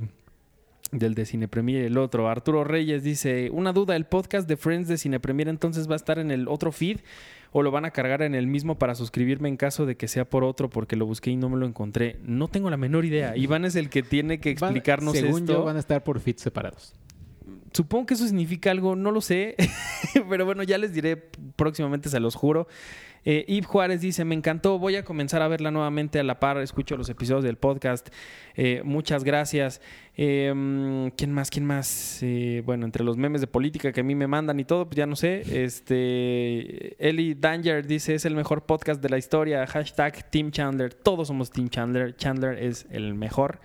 del 0.91 1.13
de 1.15 1.25
Cine 1.25 1.47
Premier 1.47 1.83
el 1.85 1.97
otro. 1.97 2.27
Arturo 2.29 2.63
Reyes 2.63 3.03
dice, 3.03 3.49
una 3.51 3.71
duda, 3.73 3.95
¿el 3.95 4.05
podcast 4.05 4.47
de 4.47 4.57
Friends 4.57 4.87
de 4.87 4.97
Cine 4.97 5.19
Premier 5.19 5.47
entonces 5.47 5.87
va 5.89 5.93
a 5.93 5.95
estar 5.95 6.19
en 6.19 6.31
el 6.31 6.47
otro 6.47 6.71
feed 6.71 6.99
o 7.53 7.63
lo 7.63 7.71
van 7.71 7.85
a 7.85 7.91
cargar 7.91 8.21
en 8.21 8.33
el 8.35 8.47
mismo 8.47 8.77
para 8.77 8.95
suscribirme 8.95 9.49
en 9.49 9.57
caso 9.57 9.85
de 9.85 9.95
que 9.95 10.07
sea 10.07 10.25
por 10.29 10.43
otro 10.43 10.69
porque 10.69 10.95
lo 10.95 11.05
busqué 11.05 11.31
y 11.31 11.35
no 11.35 11.49
me 11.49 11.57
lo 11.57 11.65
encontré? 11.65 12.17
No 12.23 12.47
tengo 12.47 12.69
la 12.69 12.77
menor 12.77 13.05
idea. 13.05 13.35
Iván 13.35 13.65
es 13.65 13.75
el 13.75 13.89
que 13.89 14.03
tiene 14.03 14.39
que 14.39 14.53
Van- 14.55 14.69
explicarnos 14.69 15.13
según 15.17 15.41
esto. 15.41 15.53
yo, 15.53 15.63
van 15.63 15.75
a 15.75 15.79
estar 15.79 16.03
por 16.03 16.19
feeds 16.19 16.41
separados. 16.41 16.93
Supongo 17.73 18.05
que 18.05 18.13
eso 18.15 18.25
significa 18.27 18.71
algo, 18.71 18.95
no 18.95 19.11
lo 19.11 19.21
sé, 19.21 19.55
pero 20.29 20.45
bueno, 20.45 20.63
ya 20.63 20.77
les 20.77 20.93
diré 20.93 21.15
próximamente, 21.55 22.09
se 22.09 22.19
los 22.19 22.35
juro. 22.35 22.67
Eh, 23.23 23.45
Yves 23.47 23.67
Juárez 23.67 24.01
dice, 24.01 24.25
me 24.25 24.33
encantó, 24.33 24.79
voy 24.79 24.95
a 24.95 25.05
comenzar 25.05 25.41
a 25.41 25.47
verla 25.47 25.69
nuevamente 25.69 26.19
a 26.19 26.23
la 26.23 26.39
par, 26.39 26.57
escucho 26.57 26.97
los 26.97 27.07
episodios 27.09 27.43
del 27.43 27.57
podcast, 27.57 28.09
Eh, 28.55 28.81
muchas 28.83 29.23
gracias. 29.23 29.79
Mm, 30.17 31.07
¿Quién 31.15 31.31
más? 31.31 31.49
¿Quién 31.49 31.65
más? 31.65 32.19
Eh, 32.21 32.61
bueno, 32.65 32.85
entre 32.85 33.03
los 33.03 33.15
memes 33.15 33.39
de 33.39 33.47
política 33.47 33.93
que 33.93 34.01
a 34.01 34.03
mí 34.03 34.13
me 34.13 34.27
mandan 34.27 34.59
y 34.59 34.65
todo, 34.65 34.85
pues 34.85 34.97
ya 34.97 35.05
no 35.05 35.15
sé. 35.15 35.63
Este, 35.63 36.95
Eli 37.07 37.35
Danger 37.35 37.87
dice, 37.87 38.15
es 38.15 38.25
el 38.25 38.35
mejor 38.35 38.63
podcast 38.65 39.01
de 39.01 39.09
la 39.09 39.17
historia, 39.17 39.65
hashtag 39.67 40.29
Team 40.29 40.51
Chandler, 40.51 40.93
todos 40.93 41.29
somos 41.29 41.51
Team 41.51 41.69
Chandler, 41.69 42.15
Chandler 42.17 42.57
es 42.61 42.87
el 42.89 43.13
mejor. 43.13 43.61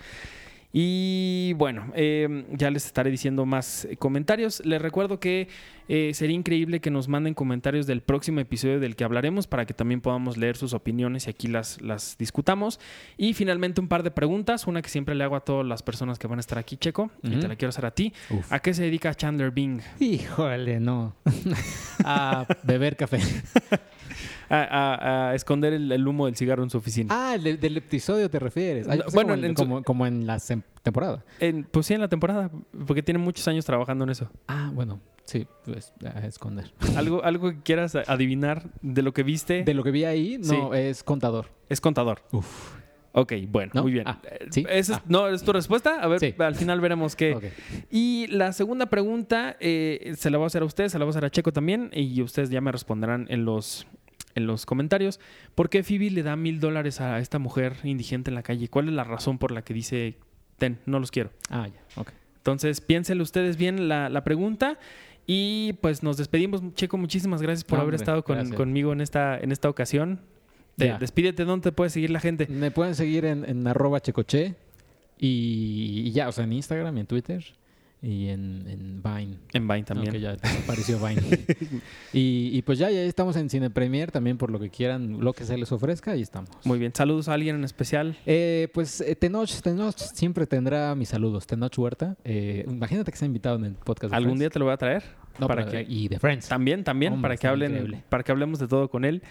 Y 0.79 1.55
bueno, 1.55 1.91
eh, 1.95 2.45
ya 2.53 2.71
les 2.71 2.85
estaré 2.85 3.11
diciendo 3.11 3.47
más 3.47 3.87
eh, 3.87 3.97
comentarios. 3.97 4.61
Les 4.67 4.83
recuerdo 4.83 5.19
que 5.19 5.49
eh, 5.89 6.11
sería 6.13 6.37
increíble 6.37 6.81
que 6.81 6.91
nos 6.91 7.09
manden 7.09 7.33
comentarios 7.33 7.87
del 7.87 8.03
próximo 8.03 8.41
episodio 8.41 8.79
del 8.79 8.95
que 8.95 9.03
hablaremos 9.03 9.47
para 9.47 9.65
que 9.65 9.73
también 9.73 10.03
podamos 10.03 10.37
leer 10.37 10.55
sus 10.59 10.75
opiniones 10.75 11.29
y 11.29 11.31
aquí 11.31 11.49
las, 11.49 11.81
las 11.81 12.19
discutamos. 12.19 12.79
Y 13.17 13.33
finalmente 13.33 13.81
un 13.81 13.89
par 13.89 14.03
de 14.03 14.11
preguntas, 14.11 14.67
una 14.67 14.83
que 14.83 14.91
siempre 14.91 15.15
le 15.15 15.25
hago 15.25 15.37
a 15.37 15.41
todas 15.47 15.65
las 15.65 15.83
personas 15.83 16.19
que 16.19 16.27
van 16.27 16.41
a 16.41 16.41
estar 16.41 16.59
aquí, 16.59 16.77
Checo, 16.77 17.11
y 17.23 17.37
te 17.37 17.49
la 17.49 17.57
quiero 17.57 17.71
hacer 17.71 17.87
a 17.87 17.93
ti. 17.93 18.13
Uf. 18.29 18.53
¿A 18.53 18.59
qué 18.59 18.75
se 18.75 18.83
dedica 18.83 19.15
Chandler 19.15 19.53
Bing? 19.53 19.81
Híjole, 19.99 20.79
no. 20.79 21.17
a 22.05 22.47
beber 22.65 22.97
café. 22.97 23.21
A, 24.49 24.63
a- 24.63 25.31
a 25.31 25.35
esconder 25.35 25.73
el, 25.73 25.91
el 25.91 26.07
humo 26.07 26.27
del 26.27 26.37
cigarro 26.37 26.63
en 26.63 26.71
su 26.71 26.79
oficina. 26.79 27.09
Ah, 27.13 27.37
del, 27.39 27.59
del 27.59 27.77
episodio 27.79 28.31
te 28.31 28.39
refieres. 28.39 28.87
No, 28.87 28.95
bueno, 29.13 29.31
como, 29.31 29.35
en, 29.35 29.45
en 29.45 29.57
su- 29.57 29.63
como, 29.63 29.83
como 29.83 30.07
en 30.07 30.27
la 30.27 30.39
temporada. 30.83 31.25
En- 31.41 31.65
pues 31.65 31.87
sí, 31.87 31.95
en 31.95 32.01
la 32.01 32.09
temporada, 32.09 32.51
porque 32.87 33.03
tiene 33.03 33.19
muchos 33.19 33.47
años 33.49 33.65
trabajando 33.65 34.05
en 34.05 34.11
eso. 34.11 34.31
Ah, 34.49 34.71
bueno, 34.73 35.01
sí, 35.25 35.47
pues 35.65 35.93
a 36.05 36.27
esconder. 36.27 36.73
¿Algo, 36.97 37.23
algo 37.25 37.51
que 37.51 37.61
quieras 37.63 37.95
adivinar 37.97 38.65
de 38.83 39.03
lo 39.03 39.13
que 39.13 39.23
viste? 39.23 39.65
De 39.65 39.75
lo 39.75 39.83
que 39.83 39.91
vi 39.91 40.05
ahí, 40.05 40.39
no, 40.39 40.75
es 40.75 41.03
contador. 41.03 41.47
Es 41.69 41.81
contador. 41.81 42.23
Uf. 42.33 42.75
Ok, 43.19 43.33
bueno, 43.49 43.73
¿No? 43.75 43.83
muy 43.83 43.93
bien. 43.93 44.05
Ah, 44.07 44.21
Eh, 44.25 44.47
¿sí? 44.51 44.67
¿esa 44.69 44.93
es- 44.93 44.99
Ah. 44.99 45.03
¿No 45.09 45.27
es 45.29 45.43
tu 45.43 45.51
respuesta? 45.51 46.01
A 46.03 46.07
ver, 46.07 46.21
Sí. 46.21 46.35
al 46.39 46.55
final 46.55 46.83
veremos 46.83 47.17
qué. 47.17 47.51
Y 47.91 48.27
la 48.29 48.53
segunda 48.53 48.87
pregunta 48.87 49.57
eh, 49.59 50.13
se 50.19 50.29
la 50.29 50.37
voy 50.37 50.45
a 50.45 50.49
hacer 50.49 50.61
a 50.61 50.67
ustedes, 50.67 50.93
se 50.93 50.99
la 50.99 51.07
voy 51.07 51.13
a 51.13 51.13
hacer 51.13 51.25
a 51.25 51.31
Checo 51.31 51.51
también, 51.51 51.89
y 51.95 52.21
ustedes 52.21 52.51
ya 52.51 52.61
me 52.61 52.71
responderán 52.71 53.25
en 53.31 53.47
los, 53.47 53.87
en 54.37 54.47
los 54.47 54.65
comentarios. 54.67 55.19
¿Por 55.57 55.69
qué 55.69 55.83
Phoebe 55.83 56.11
le 56.13 56.23
da 56.23 56.37
mil 56.37 56.61
dólares 56.61 57.01
a 57.01 57.19
esta 57.19 57.41
mujer 57.41 57.75
indigente 57.83 58.31
en 58.31 58.37
la 58.37 58.45
calle? 58.45 58.69
¿Cuál 58.69 58.87
es 58.89 58.95
la 58.95 59.03
razón 59.03 59.39
por 59.39 59.51
la 59.51 59.63
que 59.63 59.75
dice, 59.75 60.17
ten, 60.59 60.79
no 60.87 61.01
los 61.01 61.11
quiero? 61.11 61.31
Ah, 61.51 61.67
ya, 61.67 62.01
ok. 62.01 62.11
Entonces, 62.37 62.81
piénsenle 62.81 63.25
ustedes 63.25 63.57
bien 63.57 63.89
la, 63.89 64.09
la 64.09 64.23
pregunta. 64.23 64.79
Y 65.27 65.73
pues 65.81 66.05
nos 66.05 66.17
despedimos. 66.17 66.63
Checo, 66.75 66.97
muchísimas 66.99 67.43
gracias 67.43 67.65
por 67.65 67.81
haber 67.81 67.95
estado 67.97 68.23
con- 68.23 68.37
conmigo 68.57 68.93
en 68.93 69.01
esta, 69.01 69.37
en 69.37 69.51
esta 69.51 69.69
ocasión. 69.69 70.21
Te- 70.77 70.85
despídete, 71.01 71.45
¿dónde 71.45 71.65
te 71.65 71.73
puede 71.73 71.91
seguir 71.91 72.11
la 72.11 72.21
gente? 72.21 72.47
Me 72.49 72.71
pueden 72.71 72.95
seguir 72.95 73.25
en, 73.25 73.45
en 73.49 73.67
arroba 73.67 73.99
checoche 74.01 74.55
y, 75.19 76.03
y 76.07 76.11
ya, 76.13 76.29
o 76.29 76.33
sea, 76.33 76.45
en 76.45 76.53
Instagram 76.53 76.97
y 76.97 77.01
en 77.01 77.07
Twitter 77.07 77.45
y 78.03 78.29
en, 78.29 78.65
en 78.69 79.03
Vine. 79.03 79.39
En 79.53 79.67
Vine 79.67 79.83
también. 79.85 80.09
Aunque 80.11 80.21
ya 80.21 80.37
desapareció 80.37 80.99
Vine. 80.99 81.23
y, 82.13 82.51
y 82.53 82.63
pues 82.63 82.79
ya, 82.79 82.91
ya 82.91 83.03
estamos 83.03 83.37
en 83.37 83.51
Cine 83.51 83.71
Premier 83.71 84.13
también 84.13 84.37
por 84.39 84.51
lo 84.51 84.61
que 84.61 84.71
quieran, 84.71 85.21
lo 85.21 85.33
que 85.33 85.45
se 85.45 85.57
les 85.57 85.73
ofrezca, 85.73 86.13
ahí 86.13 86.23
estamos. 86.23 86.51
Muy 86.65 86.79
bien. 86.79 86.93
Saludos 86.95 87.29
a 87.29 87.35
alguien 87.35 87.57
en 87.57 87.65
especial. 87.65 88.17
Eh, 88.27 88.69
pues 88.75 89.01
eh, 89.01 89.17
Tenoch, 89.17 89.51
Tenoch 89.63 89.97
siempre 89.97 90.47
tendrá 90.47 90.95
mis 90.95 91.09
saludos. 91.09 91.47
Tenoch 91.47 91.77
Huerta. 91.79 92.17
Eh, 92.25 92.65
imagínate 92.69 93.11
que 93.11 93.17
se 93.19 93.25
ha 93.25 93.27
invitado 93.29 93.57
en 93.57 93.65
el 93.65 93.75
podcast. 93.75 94.11
de 94.13 94.17
¿Algún 94.17 94.39
día 94.39 94.51
te 94.51 94.59
lo 94.59 94.67
voy 94.67 94.75
a 94.75 94.79
traer? 94.79 95.03
No, 95.39 95.49
para 95.49 95.67
pero- 95.67 95.85
que- 95.87 95.93
Y 95.93 96.09
de 96.09 96.19
Friends. 96.19 96.49
También, 96.49 96.83
también, 96.85 97.13
Hombre, 97.13 97.29
para 97.31 97.37
que 97.37 97.47
hablen, 97.47 97.73
increíble. 97.73 98.03
para 98.09 98.23
que 98.23 98.33
hablemos 98.33 98.59
de 98.59 98.69
todo 98.69 98.89
con 98.89 99.05
él. 99.05 99.23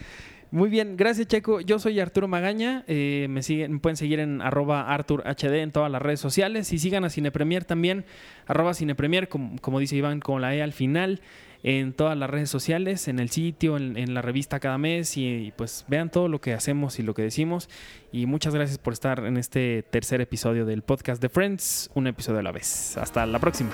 Muy 0.51 0.69
bien, 0.69 0.95
gracias 0.95 1.27
Checo. 1.27 1.59
Yo 1.59 1.79
soy 1.79 1.99
Arturo 1.99 2.27
Magaña. 2.27 2.83
eh, 2.87 3.27
me 3.29 3.41
siguen, 3.43 3.79
pueden 3.79 3.97
seguir 3.97 4.19
en 4.19 4.41
arroba 4.41 4.93
ArturHD 4.93 5.55
en 5.55 5.71
todas 5.71 5.91
las 5.91 6.01
redes 6.01 6.19
sociales. 6.19 6.71
Y 6.71 6.79
sigan 6.79 7.03
a 7.03 7.09
Cinepremier 7.09 7.65
también, 7.65 8.05
arroba 8.47 8.73
Cinepremier, 8.73 9.27
como, 9.27 9.59
como 9.59 9.79
dice 9.79 9.95
Iván, 9.97 10.19
con 10.21 10.41
la 10.41 10.55
E 10.55 10.61
al 10.61 10.71
final, 10.71 11.19
en 11.63 11.93
todas 11.93 12.17
las 12.17 12.29
redes 12.29 12.49
sociales, 12.49 13.07
en 13.07 13.19
el 13.19 13.29
sitio, 13.31 13.75
en, 13.75 13.97
en 13.97 14.13
la 14.13 14.21
revista 14.21 14.59
cada 14.59 14.77
mes. 14.77 15.17
Y, 15.17 15.27
y, 15.27 15.51
pues 15.51 15.83
vean 15.87 16.09
todo 16.09 16.29
lo 16.29 16.39
que 16.39 16.53
hacemos 16.53 16.99
y 16.99 17.03
lo 17.03 17.13
que 17.13 17.23
decimos. 17.23 17.69
Y 18.13 18.25
muchas 18.27 18.53
gracias 18.55 18.77
por 18.77 18.93
estar 18.93 19.25
en 19.25 19.35
este 19.37 19.83
tercer 19.83 20.21
episodio 20.21 20.65
del 20.65 20.83
podcast 20.83 21.21
de 21.21 21.27
Friends, 21.27 21.89
un 21.95 22.07
episodio 22.07 22.39
a 22.39 22.43
la 22.43 22.51
vez. 22.51 22.95
Hasta 22.97 23.25
la 23.25 23.39
próxima. 23.39 23.71